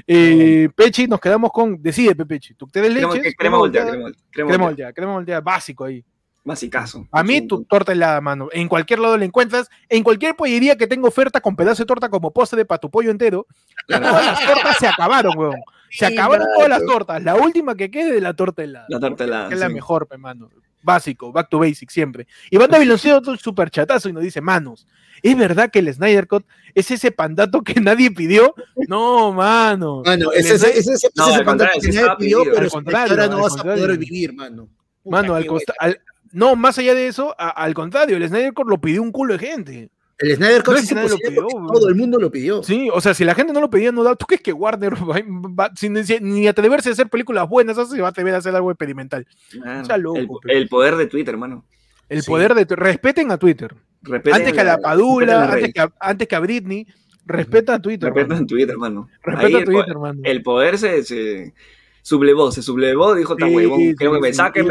[0.06, 1.82] Eh, Pechi, nos quedamos con.
[1.82, 2.54] Decide, Pechi.
[2.54, 3.34] ¿Tú quieres Crema, leche?
[3.36, 4.22] crema volteada, crema volteada.
[4.30, 4.68] Crema Crema volteada.
[4.68, 6.04] volteada, crema volteada, básico ahí.
[6.43, 7.07] Basicazo.
[7.12, 8.49] A mí, tu torta helada, mano.
[8.53, 9.68] En cualquier lado la encuentras.
[9.88, 13.11] En cualquier pollería que tenga oferta con pedazo de torta como postre para tu pollo
[13.11, 13.47] entero.
[13.86, 15.57] Todas las tortas se acabaron, weón.
[15.91, 17.22] Se Sí, acabaron todas las tortas.
[17.22, 18.86] La última que quede de la torta helada.
[18.88, 19.49] La torta helada.
[19.49, 20.49] que es la mejor, pe, mano.
[20.82, 22.26] Básico, back to basic siempre.
[22.51, 24.86] Iván Davilonceo, otro super chatazo y nos dice, manos,
[25.22, 28.55] ¿es verdad que el Snyder Cut es ese pandato que nadie pidió?
[28.88, 30.01] No, mano.
[30.07, 33.26] Mano, El ese es ese, No, pantalón que nadie pidió, pero Al si contrario, ahora
[33.28, 34.68] no vas a poder vivir, mano.
[35.03, 36.01] Puta, Mano, al costa- al-
[36.32, 39.36] no, más allá de eso, a- al contrario, el Snyder Cut lo pidió un culo
[39.36, 39.90] de gente.
[40.18, 42.62] El Snyder Cut No es que lo pidió, todo el mundo lo pidió.
[42.62, 44.14] Sí, o sea, si la gente no lo pedía, no da.
[44.16, 45.16] ¿Tú crees que Warner va,
[45.58, 48.54] va- sin, ni atreverse a hacer películas buenas, eso se va a atrever a hacer
[48.54, 49.26] algo experimental?
[49.50, 49.84] Claro.
[49.86, 50.56] Sea loco, el, pe.
[50.58, 51.64] el poder de Twitter, hermano.
[52.08, 52.30] El Sí.
[52.30, 52.66] poder de.
[52.76, 53.74] Respeten a Twitter.
[54.02, 56.86] Respeten antes que a la respeten Padula, la antes que a, antes que a Britney,
[57.24, 58.08] respeta a Twitter.
[58.08, 58.40] Respeten mano.
[58.40, 59.08] en Twitter, hermano.
[59.22, 60.20] Respeta Ahí a Twitter, hermano.
[60.24, 61.54] El poder se, se
[62.02, 64.34] sublevó, se sublevó, dijo tan Sí, huevón, sí, creo que sí, me sí.
[64.34, 64.68] saquen Y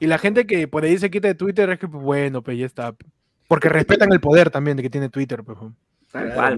[0.00, 2.58] Y la gente que por ahí se quita de Twitter es que, pues, bueno, pues
[2.58, 2.94] ya está.
[3.46, 5.44] Porque respetan el poder también de que tiene Twitter.
[5.44, 5.58] Pues.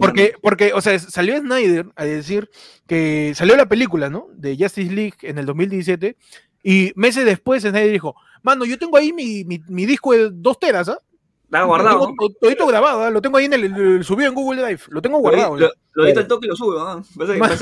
[0.01, 2.49] Porque, porque, o sea, salió Snyder a decir
[2.87, 4.29] que salió la película, ¿no?
[4.35, 6.17] De Justice League en el 2017.
[6.63, 10.59] Y meses después Snyder dijo, mano, yo tengo ahí mi, mi, mi disco de dos
[10.59, 10.99] teras, ¿ah?
[11.45, 12.07] Está Lo guardado.
[12.07, 13.11] tengo to- todito grabado, ¿ah?
[13.11, 14.81] Lo tengo ahí en el, el- subido en Google Drive.
[14.89, 15.57] Lo tengo Lo, guardado.
[15.59, 15.71] lo, ¿ah?
[15.93, 16.79] lo edito al toque y lo subo,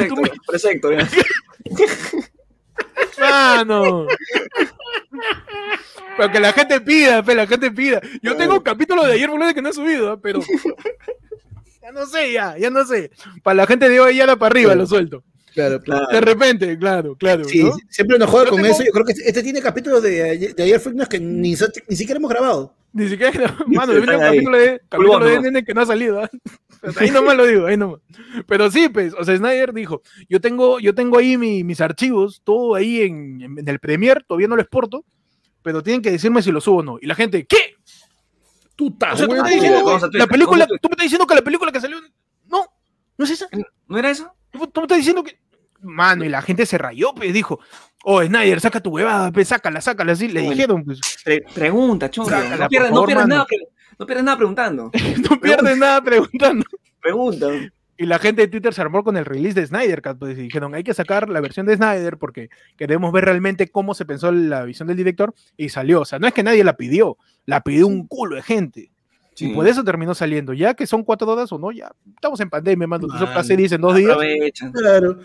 [0.05, 1.09] Héctor, parece Héctor, ya.
[3.21, 4.07] Mano.
[6.17, 8.01] Pero que la gente pida, pe, la gente pida.
[8.23, 10.21] Yo tengo un capítulo de ayer, boludo, que no he subido, ¿ah?
[10.21, 10.41] pero.
[11.83, 13.11] Ya no sé, ya, ya no sé.
[13.43, 15.25] Para la gente de hoy, ya la para arriba lo suelto.
[15.55, 16.07] Claro, Claro.
[16.13, 17.43] De repente, claro, claro.
[17.45, 18.85] Sí, siempre nos Yo con tengo- eso.
[18.85, 22.31] Yo creo que este tiene capítulos de, ayer- de ayer fue que ni, siquiera hemos
[22.31, 22.75] grabado.
[22.93, 25.51] Ni siquiera, mano, viene un capítulo de, capítulo de.
[25.51, 26.23] NN que no ha salido.
[26.23, 26.31] ¿ah?
[26.99, 28.01] Ahí nomás lo digo, ahí nomás.
[28.47, 32.41] Pero sí, pues, o sea, Snyder dijo, yo tengo, yo tengo ahí mi- mis archivos,
[32.45, 35.05] todo ahí en, en el Premiere, todavía no lo exporto,
[35.63, 36.99] pero tienen que decirme si lo subo o no.
[37.01, 37.75] Y la gente, ¿qué?
[38.77, 41.05] Tú O estás sea, tú me estás diciendo que Twitter, la película, tú me estás
[41.05, 41.99] diciendo que la película que salió,
[42.49, 42.65] no,
[43.19, 43.47] no es esa.
[43.87, 44.33] ¿No era eso?
[44.51, 45.39] Tú, tú me estás diciendo que,
[45.83, 47.61] mano, y la gente se rayó, pues, dijo,
[48.05, 50.51] oh, Snyder, saca tu huevada, pues, sácala, sácala, así, le Bueno.
[50.53, 52.11] dijeron, pues, Pre- pregunta.
[52.11, 53.69] Sácala, No pierdas, no nada, pre-
[54.01, 54.91] no pierdas nada preguntando.
[55.31, 56.65] no pierdes nada preguntando.
[57.03, 57.49] Pregunta.
[57.99, 60.43] Y la gente de Twitter se armó con el release de Snyder Cut, pues y
[60.43, 62.49] dijeron, hay que sacar la versión de Snyder porque
[62.79, 66.01] queremos ver realmente cómo se pensó la visión del director y salió.
[66.01, 68.91] O sea, no es que nadie la pidió, la pidió un culo de gente.
[69.37, 70.55] Y por eso terminó saliendo.
[70.55, 73.07] Ya que son cuatro horas o no, ya estamos en pandemia, mano.
[73.15, 74.13] Eso para series en dos días.
[74.13, 74.71] Aprovecha.
[74.73, 75.19] Claro.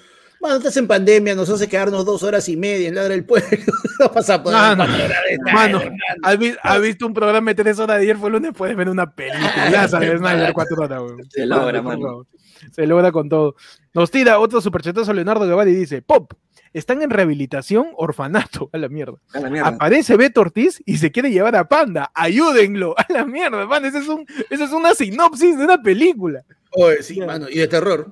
[0.45, 3.49] Bueno, estás en pandemia, nos hace quedarnos dos horas y media en Ladra del Pueblo.
[3.99, 5.81] No pasa por de Snyder, mano.
[6.21, 8.17] ¿Has, vi- has visto un programa de tres horas de ayer?
[8.17, 11.23] Fue el lunes, puedes ver una película de Snyder cuatro horas, weón.
[11.29, 12.27] Se logra, mano.
[12.73, 13.55] Se logra con todo.
[13.95, 16.33] Nos tira otro superchetazo Leonardo Gavari y dice: Pop,
[16.73, 19.17] están en rehabilitación, orfanato, a la mierda.
[19.33, 19.69] A la mierda.
[19.69, 22.11] Aparece Beto Ortiz y se quiere llevar a Panda.
[22.13, 23.83] Ayúdenlo, a la mierda, man.
[23.85, 26.43] Esa es, un, esa es una sinopsis de una película.
[26.71, 28.11] Oye, sí, mano, y de terror.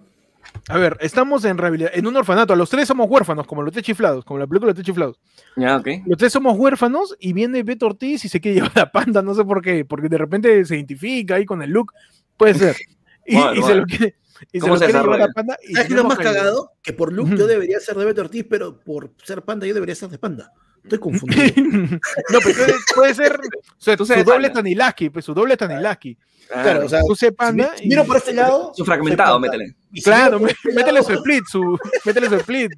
[0.69, 2.55] A ver, estamos en rehabilitación, en un orfanato.
[2.55, 5.19] Los tres somos huérfanos, como los tres chiflados, como la película de los tres chiflados.
[5.57, 5.87] Ya, ok.
[6.05, 9.33] Los tres somos huérfanos y viene Beto Ortiz y se quiere llevar a Panda, no
[9.33, 11.93] sé por qué, porque de repente se identifica ahí con el look.
[12.37, 12.75] Puede ser.
[13.25, 14.15] Y, Bueno, y se lo quiere,
[14.51, 15.33] y se ¿Cómo lo se quiere llevar a desarrolla?
[15.33, 15.57] Panda.
[15.63, 16.71] Y ¿Sabes qué es lo más que- cagado?
[16.81, 19.95] Que por look yo debería ser de Beto Ortiz, pero por ser panda yo debería
[19.95, 20.51] ser de panda.
[20.83, 21.53] Estoy confundido.
[21.55, 23.33] no, pero puede, puede ser.
[23.33, 23.39] O
[23.77, 24.61] sea, Tú su seas doble Panda.
[24.61, 26.17] Tanilaski, pues su doble Tanilaski.
[26.47, 27.73] Claro, o sea, Tú si Panda.
[27.85, 28.73] miro por este lado.
[28.75, 29.75] Su fragmentado, métele.
[29.91, 32.71] Y si Claro, este métele lado, su split, su, métele su split.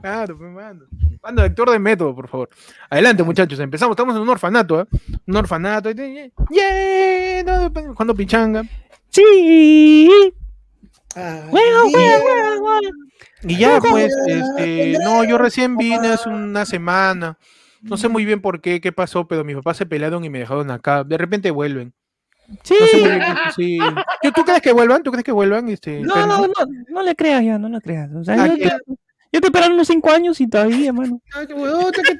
[0.00, 0.84] Claro, pues, mano.
[1.22, 2.50] Manda, actor de método, por favor.
[2.90, 3.92] Adelante, muchachos, empezamos.
[3.94, 4.86] Estamos en un orfanato, ¿eh?
[5.26, 5.90] Un orfanato.
[5.92, 7.44] ¡Yeah!
[7.44, 8.64] no, Jugando pichanga.
[9.10, 10.10] Sí.
[11.14, 11.50] ah, yeah.
[11.50, 12.80] juego, juego.
[13.44, 17.38] Y ya, pues, este, no, yo recién vine hace una semana.
[17.82, 20.38] No sé muy bien por qué, qué pasó, pero mis papás se pelearon y me
[20.40, 21.02] dejaron acá.
[21.02, 21.92] De repente vuelven.
[22.62, 22.74] Sí.
[22.78, 23.22] No sé muy bien,
[23.56, 23.78] sí.
[24.34, 25.02] ¿Tú, crees que vuelvan?
[25.02, 25.68] ¿Tú crees que vuelvan?
[25.68, 26.52] Este, No, pero- no, no,
[26.88, 28.10] no le creas ya, no le creas.
[28.14, 28.64] O sea, Ah, yo, te,
[29.32, 31.20] yo te esperaron unos cinco años y todavía, mano.
[31.48, 32.16] Qué huevón, que tú-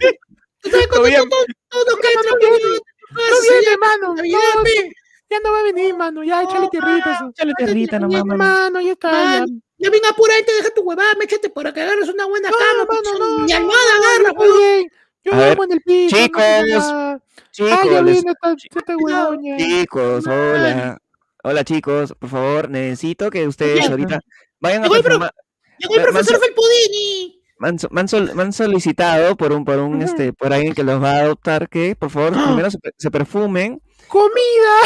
[0.63, 2.79] tú sabes cuando Todavía- todo- todo que no no viene, viene,
[3.13, 4.15] No viene, mano.
[4.15, 4.93] Navidad, No, pe.
[5.31, 6.25] ya no va a venir, mano.
[6.25, 7.29] Ya, échale tierrita.
[7.31, 8.25] Échale tierrita nomás.
[8.25, 9.45] Mano, ya está.
[9.83, 9.89] Ya.
[9.89, 12.57] Mano, Ya vine a apurarte, deja tu huevada, méchate para que agarres una buena No,
[12.57, 12.85] cama.
[12.89, 14.59] mano, no, Mi no, almohada no, agarra, huevón.
[14.59, 14.93] bien.
[15.25, 16.17] Yo duermo en el piso.
[16.17, 17.21] no chicos, ya
[17.53, 20.99] Chicos, viene esta, chicos, hola.
[21.45, 24.21] Hola chicos, por favor, necesito que ustedes ahorita
[24.61, 25.35] vayan a Llegó el pro- perfumar.
[25.79, 27.43] Llegó el profesor Felpudini.
[27.59, 31.11] Me han, sol- me solicitado por un, por un, este, por alguien que los va
[31.17, 32.45] a adoptar que, por favor, Ah.
[32.47, 33.81] primero se, pe- se perfumen.
[34.09, 34.77] ¡Comida!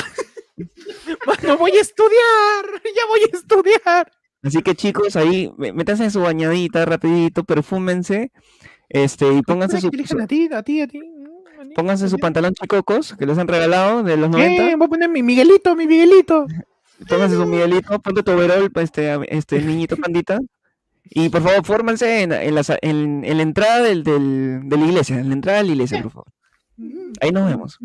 [1.26, 2.64] Mano, voy a estudiar.
[2.94, 4.12] Ya voy a estudiar.
[4.42, 8.30] Así que chicos, ahí métanse en su bañadita rapidito, perfúmense,
[8.88, 11.00] este, y pónganse su, Eligen su- a ti, a ti, a ti.
[11.74, 14.70] pónganse su pantalón chicocos que les han regalado de los 90.
[14.70, 16.46] Eh, voy a poner mi Miguelito, mi Miguelito.
[17.08, 20.38] Pónganse su Miguelito, ponte tu overol, pa- este, este niñito pandita.
[21.10, 24.84] Y por favor, fórmense en, en la, en- en la entrada del, del- de la
[24.86, 26.26] iglesia, en la entrada de la iglesia, por favor.
[27.20, 27.78] Ahí nos vemos.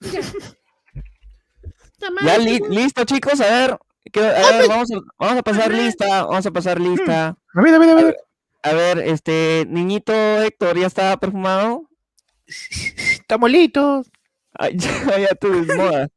[2.22, 3.78] Ya li- listo, chicos, a ver,
[4.14, 7.36] a ver, vamos a, vamos a pasar lista, vamos a pasar lista.
[7.54, 8.16] A ver, a ver, a ver.
[8.62, 11.88] A ver, este, niñito Héctor, ¿ya está perfumado?
[12.46, 14.10] Estamos listos.
[14.52, 16.08] Ay, ya, ya tú, moda.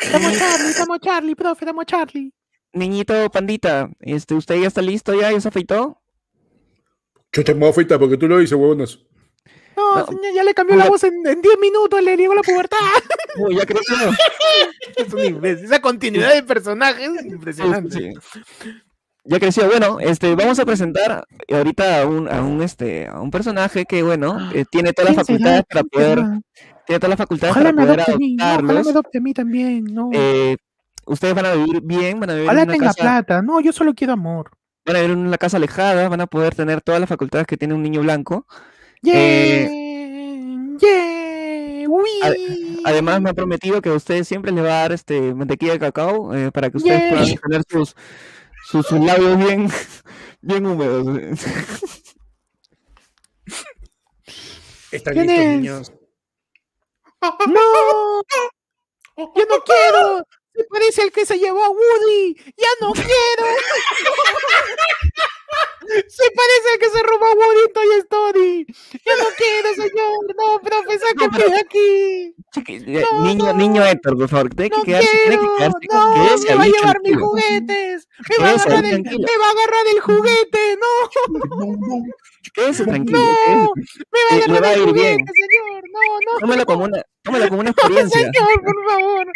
[0.00, 2.32] Estamos Charlie, estamos Charlie, profe, estamos Charlie.
[2.72, 5.30] Niñito pandita, este, ¿usted ya está listo ya?
[5.30, 6.02] ¿Ya se afeitó?
[7.36, 8.98] Me voy a afeitar porque tú lo dices, huevonas.
[9.76, 12.42] No, No, señor, ya le cambió la voz en en 10 minutos, le llegó la
[12.42, 12.76] pubertad.
[13.38, 13.94] Uy, ya creció.
[14.96, 15.64] Es un imbécil.
[15.66, 17.90] Esa continuidad de personajes es impresionante.
[17.98, 18.12] sí.
[19.24, 19.66] Ya creció.
[19.68, 24.02] Bueno, este, vamos a presentar ahorita a un, a un, este, a un personaje que,
[24.02, 26.18] bueno, eh, tiene todas las facultades para ¿Quién poder,
[26.86, 28.84] tiene todas las facultades Ojalá para poder no, ojalá adoptarlos.
[28.84, 30.10] me adopte a mí también, no.
[30.12, 30.56] Eh,
[31.06, 33.60] ustedes van a vivir bien, van a vivir Ojalá en una tenga casa, plata, no,
[33.60, 34.50] yo solo quiero amor.
[34.84, 37.56] van a vivir en una casa alejada, van a poder tener todas las facultades que
[37.56, 38.46] tiene un niño blanco.
[39.02, 41.88] Yeah, Eh, yeah.
[42.84, 45.78] Además, me ha prometido que a ustedes siempre les va a dar este mantequilla de
[45.80, 47.94] cacao eh, para que ustedes puedan tener sus,
[48.70, 49.68] sus, sus labios bien,
[50.40, 51.40] bien húmedos.
[54.90, 55.48] Están ¿Quién listos, es?
[55.56, 55.92] niños.
[57.48, 58.22] No,
[59.16, 60.26] yo no quiero.
[60.54, 62.34] Se parece al que se llevó a Woody.
[62.56, 63.06] Ya no quiero.
[66.08, 67.30] Se parece al que se robó a
[67.66, 68.66] en Toy Story.
[69.04, 70.36] Yo no quiero, señor.
[70.36, 72.34] No, profe, sáquenme pero- de aquí.
[72.54, 73.54] Chiqui- eh, No, niño, no.
[73.54, 75.56] niño Héctor, por favor, tiene que No quedarse, tiene que quiero.
[75.56, 78.08] quedarse, No, quédese me va a llevar mis juguetes.
[78.28, 80.76] Me va agarrar el, me va a agarrar el juguete.
[80.76, 80.86] No,
[82.54, 83.18] Quédese tranquilo.
[83.18, 83.24] No.
[83.74, 85.18] me va a Eh, agarrar el juguete, bien.
[85.26, 85.82] señor.
[85.92, 86.38] No, no.
[86.40, 88.20] Tómelo como una, tómelo como una No, experiencia.
[88.20, 89.26] señor, por favor.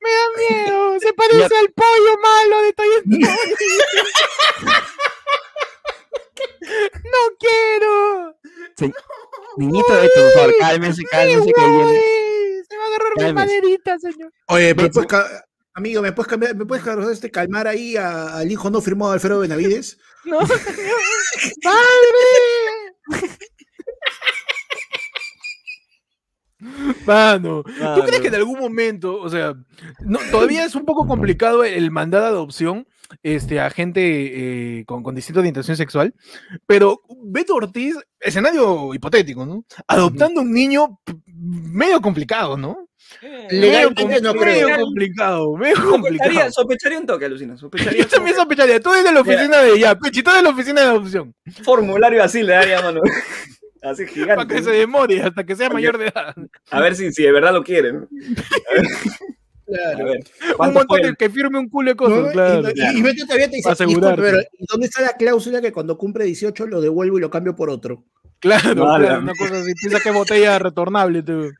[0.00, 0.26] Me da
[0.64, 1.00] miedo.
[1.00, 3.20] Se parece al pollo malo de Toy Story.
[7.04, 8.36] no quiero.
[9.56, 12.00] Niñito Héctor, por favor, cálmese, cálmese, que viene.
[12.68, 14.32] Se va a agarrar mi maderita, señor.
[14.48, 18.36] Oye, ¿me Ven, puedes ca- amigo, ¿me puedes cambiar, me puedes este, calmar ahí a-
[18.38, 19.98] al hijo no firmado de Alfredo Benavides?
[20.24, 21.00] No, señor.
[21.62, 23.38] ¡Padre!
[27.06, 29.54] Mano, ¿tú crees que en algún momento, o sea,
[30.00, 32.86] no, todavía es un poco complicado el mandar adopción
[33.22, 34.00] este, a gente
[34.80, 36.14] eh, con, con distinta orientación sexual?
[36.66, 39.64] Pero Beto Ortiz, escenario hipotético, ¿no?
[39.86, 41.00] Adoptando un niño
[41.34, 42.86] medio complicado, ¿no?
[43.50, 44.68] Legalmente Medio no creo.
[44.68, 46.52] Medio complicado, medio Sospecharía, complicado.
[46.52, 47.56] sospecharía un toque, alucina.
[47.56, 50.80] Sospecharía Yo también sospecharía, tú desde la oficina de ya, Pechi, tú desde la oficina
[50.82, 51.34] de adopción.
[51.44, 53.00] un formulario así le daría, mano.
[53.82, 54.54] Así Para gigante.
[54.56, 56.34] que se demore hasta que sea mayor de edad.
[56.70, 58.06] A ver si, si de verdad lo quieren.
[58.70, 58.74] A
[59.70, 60.04] Claro.
[60.04, 60.18] ver.
[60.48, 61.96] Un ¿cuánto montón de que firme un culo de ¿No?
[61.96, 62.68] cosas, claro.
[62.74, 64.22] Y, y, y Beto todavía te dice, Asegurarte.
[64.22, 67.30] "Disculpe, pero ¿y dónde está la cláusula que cuando cumple 18 lo devuelvo y lo
[67.30, 68.04] cambio por otro?
[68.40, 69.06] Claro, Vale.
[69.06, 69.72] claro, una cosa así.
[69.74, 71.50] Piensa que es botella retornable, tú.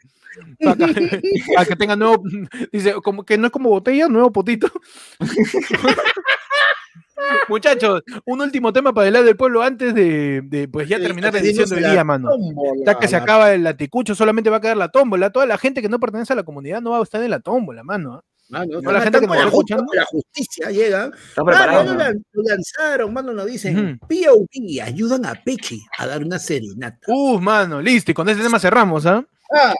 [0.59, 1.21] Que,
[1.55, 2.23] para que tenga nuevo.
[2.73, 4.71] Dice, como que no es como botella, nuevo potito.
[7.49, 11.33] Muchachos, un último tema para el lado del pueblo antes de, de, pues ya terminar
[11.33, 12.31] la edición del día, mano.
[12.87, 15.31] Ya que se acaba el laticucho, solamente va a quedar la tómbola.
[15.31, 17.41] Toda la gente que no pertenece a la comunidad no va a estar en la
[17.41, 18.23] tómbola, mano.
[18.49, 21.05] Mano, Toda la gente que nos la, justicia llega.
[21.07, 21.85] ¿Está Ah, preparado?
[21.85, 21.99] no, no?
[21.99, 23.99] lo, lan- lo lanzaron, mano, nos dicen.
[24.01, 24.09] Ujú.
[24.09, 26.99] POV ayudan a Pechi a dar una serenata.
[27.07, 28.11] Uh, mano, listo.
[28.11, 29.25] Y con ese tema cerramos, ¿ah?
[29.55, 29.75] Ah,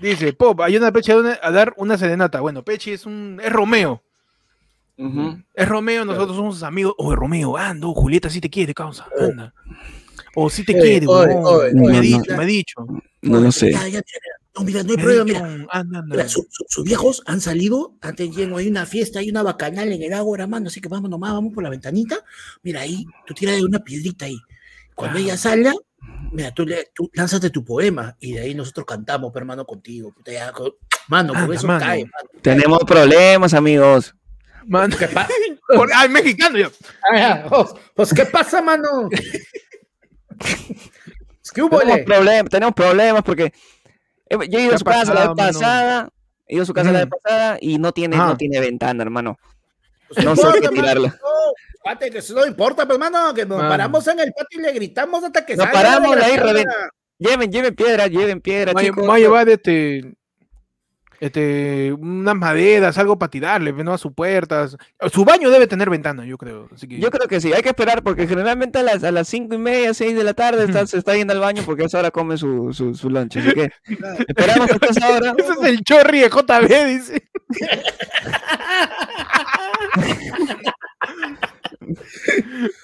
[0.00, 2.40] Dice, Pop, ayuda a Pechi a dar- a dar una serenata.
[2.40, 3.40] Bueno, Pechi es un.
[3.42, 4.02] es Romeo.
[4.98, 5.38] Ujú.
[5.54, 6.94] Es Romeo, nosotros somos sus amigos.
[6.98, 9.06] Oye, Romeo, anda, oh, Julieta sí te quiere, causa.
[9.18, 9.54] Anda.
[10.34, 12.36] O sí te Oye, quiere, oye, oye, me, ha dicho, no.
[12.36, 12.86] me ha dicho.
[13.22, 13.70] No lo sé.
[13.72, 14.02] ya, ya, mira,
[14.56, 15.66] no, mira, no hay Me problema, dicho, mira.
[15.70, 16.16] anda, anda.
[16.16, 19.92] Mira, su- su- sus viejos han salido, antes lleno, hay una fiesta, hay una bacanal
[19.92, 22.18] en el agua, hermano, así que vamos nomás, vamos por la ventanita.
[22.62, 24.38] Mira ahí, tú tiras una piedrita ahí.
[24.94, 25.24] Cuando Claro.
[25.28, 25.72] ella salga,
[26.32, 30.12] mira, tú, le, tú lánzate tu poema y de ahí nosotros cantamos, pero hermano, contigo.
[30.12, 30.72] puta, ya, con-
[31.08, 31.80] mano, por Anda, eso mano.
[31.80, 32.28] cae, mano.
[32.42, 34.14] Tenemos problemas, amigos.
[34.66, 35.32] Mano, ¿Qué pasa?
[35.68, 36.68] por- ah, mexicano yo.
[37.48, 39.08] pues, pues, ¿qué pasa, mano?
[41.54, 42.04] ¿Qué hubo, Tenemos, le?
[42.04, 43.52] problem- tenemos problemas porque
[44.28, 46.08] he- yo he ido ¿Qué a su casa la vez pasada.
[46.46, 47.18] He ido a su casa la vez Ujú.
[47.22, 49.38] pasada y no tiene, no tiene ventana, hermano.
[50.08, 51.08] Pues No sé importa, qué mano, tirarla.
[51.20, 53.68] no, que eso no importa, pues, mano, que nos Mano.
[53.70, 56.38] paramos en el patio y le gritamos hasta que Nos salga paramos, la ahí.
[57.18, 59.04] Lleven, lleven piedra, lleven piedra, chicos.
[59.06, 60.14] voy a llevar este,
[61.20, 63.92] este, unas maderas, algo para tirarle, ¿no?
[63.92, 64.68] A su puerta.
[65.12, 66.68] Su baño debe tener ventana, yo creo.
[66.74, 66.98] Así que...
[67.00, 69.58] Yo creo que sí, hay que esperar porque generalmente a las, a las cinco y
[69.58, 72.10] media, seis de la tarde está- se está yendo al baño porque a esa hora
[72.10, 73.36] come su, su, su lunch.
[73.38, 73.70] Así que
[74.28, 75.34] esperamos hasta esa hora.
[75.36, 77.28] Ese es el chorri de JB, dice.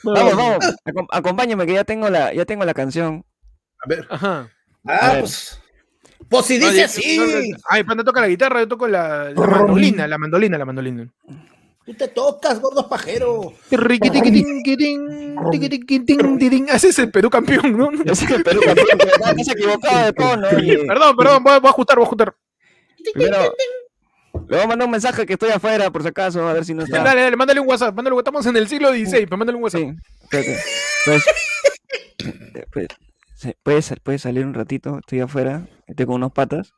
[0.03, 3.25] Vamos, vamos, acom- acompáñame que ya tengo la, ya tengo la canción.
[3.85, 4.07] A ver.
[4.11, 4.49] Ajá.
[4.87, 5.21] Ah, A ver.
[5.21, 5.61] pues.
[6.29, 10.07] Pues si dice yo- así, Ay, cuando toca la guitarra, yo toco la, la mandolina,
[10.07, 11.09] la mandolina, la mandolina.
[11.85, 13.53] tú te tocas, gordo pajero.
[13.71, 16.69] Riquitiquitín, quitín, tiquitiquitín, tirín.
[16.69, 17.91] Ese es el Perú campeón, ¿no?
[18.05, 20.49] Ese es el Perú campeón, se equivocado de tono.
[20.89, 22.35] Perdón, perdón, voy a, voy a ajustar, voy a ajustar.
[23.13, 23.55] Primero,
[24.49, 26.73] le voy a mandar un mensaje que estoy afuera, por si acaso, a ver si
[26.75, 27.03] no está.
[27.03, 29.81] Dale, dale, mándale un WhatsApp, mándale, estamos en el siglo XVI, pues mándale un WhatsApp.
[29.83, 30.63] Sí, espérate.
[32.73, 32.87] Pues,
[33.35, 36.73] eh, pues, se- puede, sal- puede salir un ratito, estoy afuera, estoy con unos patas.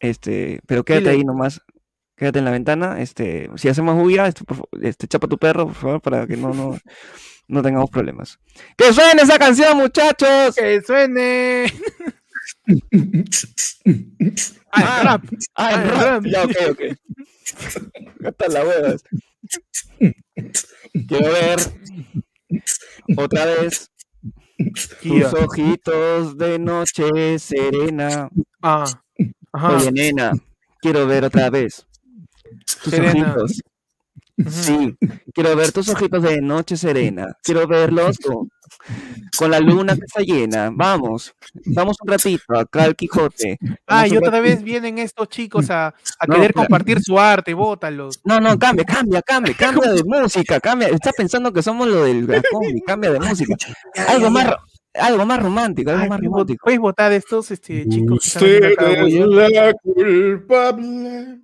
[0.00, 1.16] Este, pero quédate Dile.
[1.18, 1.62] ahí nomás,
[2.16, 3.00] quédate en la ventana.
[3.00, 4.44] Este, si hacemos bulla, este,
[4.82, 6.76] este, chapa tu perro, por favor, para que no, no,
[7.48, 8.38] no tengamos problemas.
[8.76, 10.54] ¡Que suene esa canción, muchachos!
[10.56, 11.72] Que suene.
[14.76, 15.22] Ah, rap.
[15.54, 16.24] Ah, Ah, rap.
[16.26, 16.80] Ya, ok, ok.
[18.26, 19.04] Hasta la huevas.
[21.08, 21.58] Quiero ver
[23.16, 23.90] otra vez.
[25.02, 28.28] tus ojitos de noche serena.
[28.62, 28.84] Ah,
[29.52, 29.76] ajá.
[29.76, 30.32] Oye, nena,
[30.80, 31.86] quiero ver otra vez
[32.82, 33.34] tus Serena.
[33.34, 33.62] ojitos.
[34.48, 34.96] Sí,
[35.32, 37.36] quiero ver tus ojitos de noche serena.
[37.42, 38.48] Quiero verlos con,
[39.36, 40.70] con la luna que está llena.
[40.72, 41.34] Vamos,
[41.66, 43.58] vamos un ratito acá al Quijote.
[43.86, 44.42] Ah, y otra ratito.
[44.42, 46.66] vez vienen estos chicos a, a No, querer claro.
[46.68, 48.20] compartir su arte, bótalos.
[48.24, 50.88] No, no, cambia, cambia, cambia, cambia de música, cambia.
[50.88, 53.54] Está pensando que somos lo del Gacombi, cambia de música.
[54.08, 54.54] Algo más,
[54.94, 56.64] algo más romántico, algo Ay, más ¿puedes vot- romántico.
[56.64, 58.26] ¿Puedes votar estos este, chicos?
[58.26, 58.76] Usted es
[59.52, 61.40] la culpable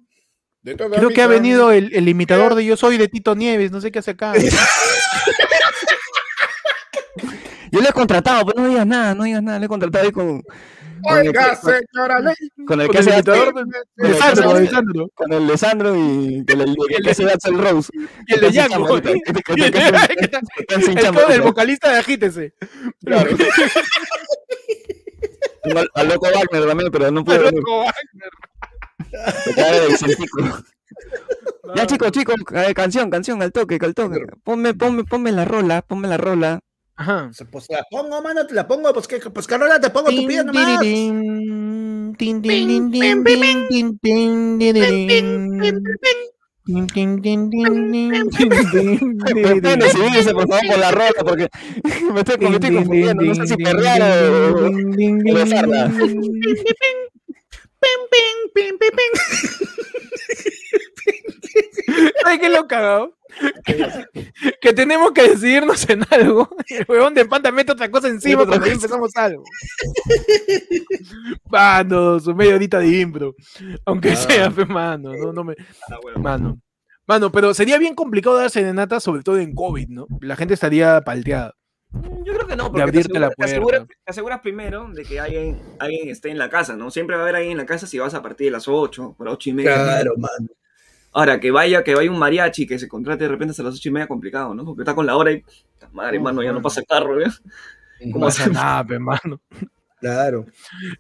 [0.63, 3.73] de toda Creo que ha venido el, el imitador de Yo Soy de Tito Nieves,
[3.73, 4.35] no sé qué hace acá.
[7.73, 10.13] Yo le he contratado, pero no digas nada, no digas nada, le he contratado ahí
[10.13, 10.43] con.
[11.03, 12.21] Con el, señora
[12.67, 13.23] Con el que se
[15.15, 17.91] Con el de Sandro y con el que se el Rose.
[18.27, 18.87] Y el de Yango.
[18.87, 19.01] Con
[21.33, 22.53] el vocalista de Agítese.
[23.05, 23.31] Claro.
[25.63, 27.49] Al, al, loco Wagner también, pero no puedo.
[27.49, 28.31] Al loco Wagner.
[29.55, 29.97] Cae de
[31.77, 34.25] Ya, chicos, chicos, eh, canción, canción, al toque, al toque.
[34.43, 36.61] Ponme, ponme, ponme la rola, ponme la rola.
[37.01, 37.31] Ajá.
[37.51, 40.45] Pues la pongo, mano, te la pongo, pues, que, pues Carola, te pongo tu pie
[40.45, 40.83] nomás.
[40.83, 41.47] Si
[50.23, 51.49] se pasaba por la roca porque
[52.13, 54.71] me estoy, confundiendo, no sé si perrear o
[55.35, 55.91] besarla.
[62.39, 63.17] Qué lo cagado?
[64.61, 66.49] Que tenemos que decidirnos en algo.
[66.69, 69.45] El huevón de panta mete otra cosa encima cuando ya empezamos algo.
[71.51, 73.35] Mano, su media horita de impro.
[73.85, 75.55] Aunque sea, fe, mano, no, no me.
[76.17, 76.61] Mano.
[77.07, 80.07] Mano, pero sería bien complicado dar serenata, sobre todo en COVID, ¿no?
[80.21, 81.55] La gente estaría palteada.
[81.93, 83.95] Yo creo que no, De porque abrirte te, la aseguras, te, aseguras, puerta.
[84.05, 86.91] te aseguras primero de que alguien, alguien esté en la casa, ¿no?
[86.91, 89.17] Siempre va a haber alguien en la casa si vas a partir de las 8,
[89.19, 89.75] por 8 y media.
[89.75, 90.49] Claro, mano.
[91.13, 93.89] Ahora, que vaya, que vaya un mariachi que se contrate de repente hasta las 8
[93.89, 94.65] y media, complicado, ¿no?
[94.65, 95.43] Porque está con la hora y.
[95.93, 97.27] Madre, Uf, mano, ya no pasa el carro, ¿eh?
[98.05, 99.41] No ¿Cómo pasa nada, pe, mano.
[100.01, 100.47] Claro.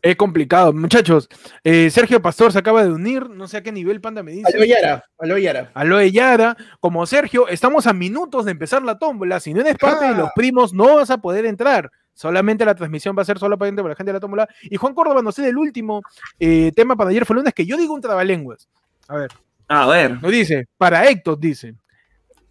[0.02, 0.72] Es complicado.
[0.74, 1.26] Muchachos,
[1.64, 3.30] eh, Sergio Pastor se acaba de unir.
[3.30, 4.54] No sé a qué nivel Panda me dice.
[4.54, 5.70] Aló Yara, aló Yara.
[5.72, 9.40] Aloe Yara, como Sergio, estamos a minutos de empezar la tómbola.
[9.40, 10.18] Si no eres parte de Ah.
[10.18, 11.90] los primos, no vas a poder entrar.
[12.12, 14.46] Solamente la transmisión va a ser solamente para la gente de la tómbola.
[14.64, 16.02] Y Juan Córdoba nos cede el último
[16.38, 18.68] eh, tema para ayer fue lunes que yo digo un trabalenguas.
[19.08, 19.30] A ver,
[19.70, 20.20] A ver.
[20.20, 21.76] no dice, para Héctor dice.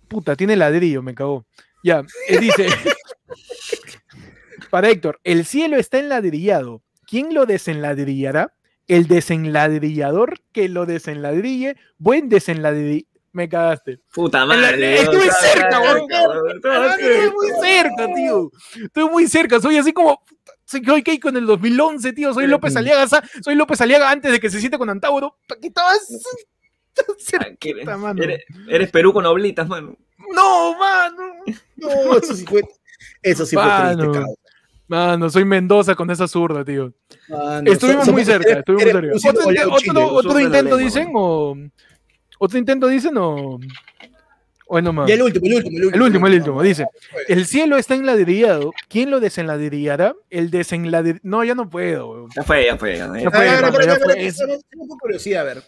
[0.07, 1.45] Puta, tiene ladrillo, me cagó.
[1.83, 2.67] Ya, eh, dice.
[4.69, 6.81] para Héctor, el cielo está enladrillado.
[7.05, 8.53] ¿Quién lo desenladrillará?
[8.87, 11.75] El desenladrillador que lo desenladrille.
[11.97, 13.09] Buen desenladrillador.
[13.33, 13.99] Me cagaste.
[14.13, 15.01] Puta madre.
[15.01, 16.07] estuve cerca, weón.
[16.09, 16.97] cerca.
[17.35, 18.51] muy cerca, tío.
[18.85, 19.59] Estoy muy cerca.
[19.59, 20.23] Soy así como.
[20.63, 22.33] Soy Keiko en el 2011, tío.
[22.33, 23.07] Soy López Aliaga.
[23.43, 25.37] Soy López Aliaga antes de que se siente con Antauro.
[25.49, 26.07] Aquí estabas.
[27.37, 28.23] Puta, mano.
[28.23, 29.95] Eres, eres Perú con oblitas, mano.
[30.33, 31.23] No, mano.
[31.77, 32.61] No, eso sí fue.
[33.21, 33.97] Eso sí fue Mano.
[33.97, 34.35] triste, cabrón.
[34.87, 36.91] Mano, soy Mendoza con esa zurda, tío.
[37.29, 39.15] Mano, Estuvimos somos- muy cerca, eres- estuvimos muy cerca.
[39.15, 39.91] ¿Otro, otro- Chile.
[39.93, 41.55] otro Nosotros intento dicen o...?
[42.39, 43.59] ¿Otro intento dicen o...?
[44.71, 45.09] O no más.
[45.09, 45.95] Y el último, el último, el último.
[45.95, 46.85] El último, el último, dice.
[47.27, 48.71] El cielo está enladrillado.
[48.87, 50.13] ¿Quién lo desenladrillará?
[50.29, 51.21] El desenladrillar...
[51.23, 52.27] No, ya no puedo.
[52.35, 52.97] Ya fue, ya fue.
[52.97, 53.89] Ya, Ya fue, ya fue.
[53.89, 54.53] a ver, Es- Tengo
[54.83, 55.63] un poco de curiosidad, a ver.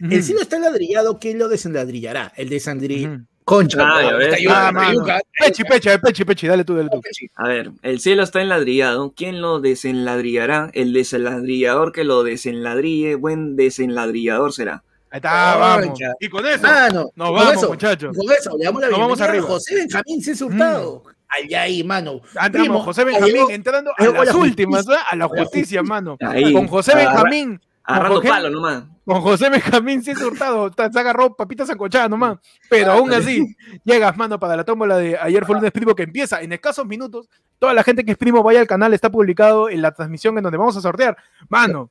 [0.00, 2.32] El cielo está enladrillado, ¿quién lo desenladrillará?
[2.36, 3.06] El desandri...
[3.06, 3.22] Ujú.
[3.44, 3.78] Concha.
[3.80, 7.00] Ah, ya no, está Ah, Pechi, pechi, pechi, pechi, dale tú, dale tú.
[7.36, 9.14] A ver, el cielo está enladrillado.
[9.16, 10.70] ¿Quién lo desenladrillará?
[10.74, 14.82] El desenladrillador que lo desenladrille, buen desenladrillador será.
[15.10, 15.86] Ahí está, vamos.
[15.86, 16.12] Concha.
[16.20, 18.14] Y con eso, Mano, nos con vamos, eso, muchachos.
[18.14, 19.46] Con eso, le damos la Nos vamos bienvenida a arriba.
[19.46, 21.02] José Benjamín César Hurtado.
[21.28, 22.20] Allá ahí, mano.
[22.26, 24.40] Entramos, Primo, José Benjamín llegó- entrando a las la justicia.
[24.42, 25.02] últimas, ¿verdad?
[25.10, 26.16] a la A la justicia, mano.
[26.20, 28.84] Ahí, Con José Benjamín, agarrando palo nomás.
[29.08, 32.38] Con José Benjamín sí es hurtado, ta- se agarró papitas sancochadas nomás.
[32.68, 36.42] Pero aún así, llegas, mano, para la tómbola de ayer fue lunes primo que empieza
[36.42, 37.28] en escasos minutos.
[37.58, 40.44] Toda la gente que es primo vaya al canal, está publicado en la transmisión en
[40.44, 41.16] donde vamos a sortear.
[41.48, 41.90] Mano,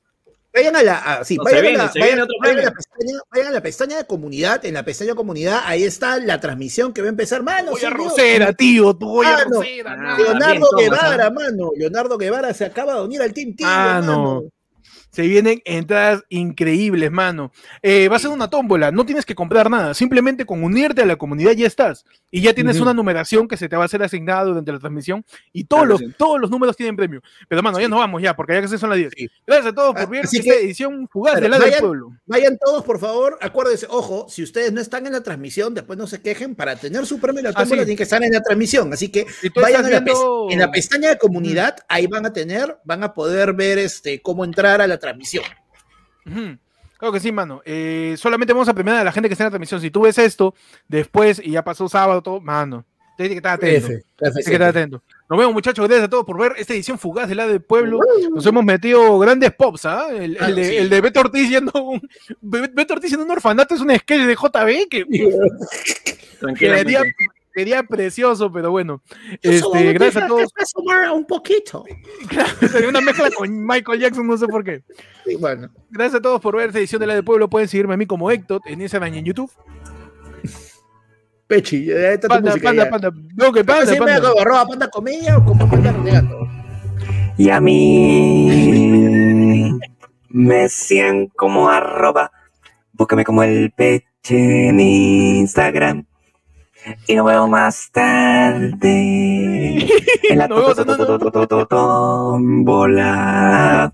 [0.54, 3.48] Vayan a la, a- sí, No, vayan, viene, a la, vayan- vayan a pestaña, vayan
[3.48, 7.02] a la pestaña de comunidad, en la pestaña de comunidad, ahí está la transmisión que
[7.02, 7.72] va a empezar, mano.
[7.72, 8.10] voy a sí, Dios.
[8.10, 9.44] Rosera, tío, tú voy a Ah.
[9.48, 10.18] Rosera.
[10.18, 11.72] Leonardo bien, Guevara, mano.
[11.76, 14.16] Leonardo Guevara se acaba de unir al Team Team, Ah, mano.
[14.24, 14.44] no.
[15.18, 17.52] Se vienen entradas increíbles, mano.
[17.82, 21.08] Eh, va a ser una tómbola, no tienes que comprar nada, simplemente con unirte a
[21.08, 22.06] la comunidad ya estás.
[22.30, 22.84] Y ya tienes Ujú.
[22.84, 26.00] una numeración que se te va a ser asignada durante la transmisión y todos, los,
[26.02, 26.14] sí.
[26.20, 27.22] todos los números tienen premio.
[27.48, 29.12] Pero, mano, ya nos vamos ya, porque ya que son las 10.
[29.18, 29.28] Sí.
[29.48, 31.80] Gracias a todos por Ah, ver esta que- edición fugaz Claro, de la del vayan-
[31.80, 32.12] pueblo.
[32.28, 33.40] Vayan todos, por favor.
[33.42, 36.54] Acuérdense, ojo, si ustedes no están en la transmisión, después no se quejen.
[36.54, 37.86] Para tener su premio en la Ah, tómbola, sí.
[37.86, 38.94] tienen que estar en la transmisión.
[38.94, 42.34] Así que Si vayan a la, viendo- en la pestaña de comunidad, ahí van a
[42.34, 45.07] tener, van a poder ver este cómo entrar a la transmisión.
[46.26, 46.58] Ujú.
[46.98, 47.62] Claro que sí, mano.
[47.64, 49.80] Eh, solamente vamos a premiar a la gente que está en la transmisión.
[49.82, 50.56] Si tú ves esto
[50.88, 52.86] después y ya pasó sábado, todo, mano,
[53.16, 53.88] tienes que estar atento.
[53.88, 55.04] F, Tienes que estar atento.
[55.30, 55.86] Nos vemos, muchachos.
[55.88, 58.00] Gracias a todos por ver esta edición fugaz de la del pueblo.
[58.34, 60.08] Nos hemos metido grandes pops, ¿ah?
[60.10, 60.76] El, el Claro, de, sí.
[60.78, 62.02] el de Beto Ortiz yendo un,
[62.42, 65.06] Be- Beto Ortiz en un orfanato es un sketch de JB que
[66.40, 66.98] Tranquilamente.
[67.58, 69.02] Sería, precioso, pero bueno.
[69.42, 70.48] Este, gracias a todos.
[71.14, 71.86] un poquito.
[72.72, 74.84] Sería una mezcla con Michael Jackson, no sé por qué.
[75.26, 75.70] Sí, bueno.
[75.90, 77.50] Gracias a todos por ver esta edición de la del pueblo.
[77.50, 79.52] Pueden seguirme a mí como Héctor en Instagram y en YouTube.
[81.48, 82.68] Pechi, ya está tu Panda, música.
[82.68, 82.90] panda, ya.
[82.90, 83.12] panda.
[83.36, 84.22] No, que panda, panda.
[84.22, 86.48] como arroba panda comedia o como panda renegando.
[87.38, 88.52] Y a mí
[90.30, 92.32] me siguen como arroba.
[92.92, 96.06] Búscame como el peche en Instagram.
[97.08, 99.88] Y nos vemos más tarde.
[100.30, 100.48] En la
[102.48, 103.94] tómbola.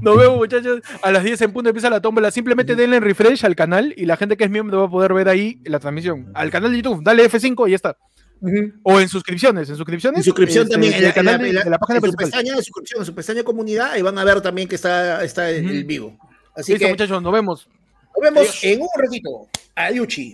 [0.00, 0.80] Nos vemos, muchachos.
[1.02, 2.30] A las 10 en punto empieza la tómbola.
[2.30, 5.12] Simplemente denle en refresh al canal y la gente que es miembro va a poder
[5.14, 6.30] ver ahí la transmisión.
[6.34, 7.96] Al canal de YouTube, dale F5 y ya está.
[8.84, 9.68] O en suscripciones.
[9.70, 10.18] En suscripciones.
[10.18, 12.00] En suscripción este, también, en en canal la- de, en la- de la página en
[12.04, 12.26] su principal.
[12.30, 15.22] pestaña de suscripción, en su pestaña de comunidad, ahí van a ver también que está,
[15.24, 16.16] está el, el vivo.
[16.54, 17.68] Así Listo, que muchachos, nos vemos.
[18.14, 18.64] nos vemos Adiós.
[18.64, 19.48] en un ratito.
[19.74, 20.30] Adiuchi.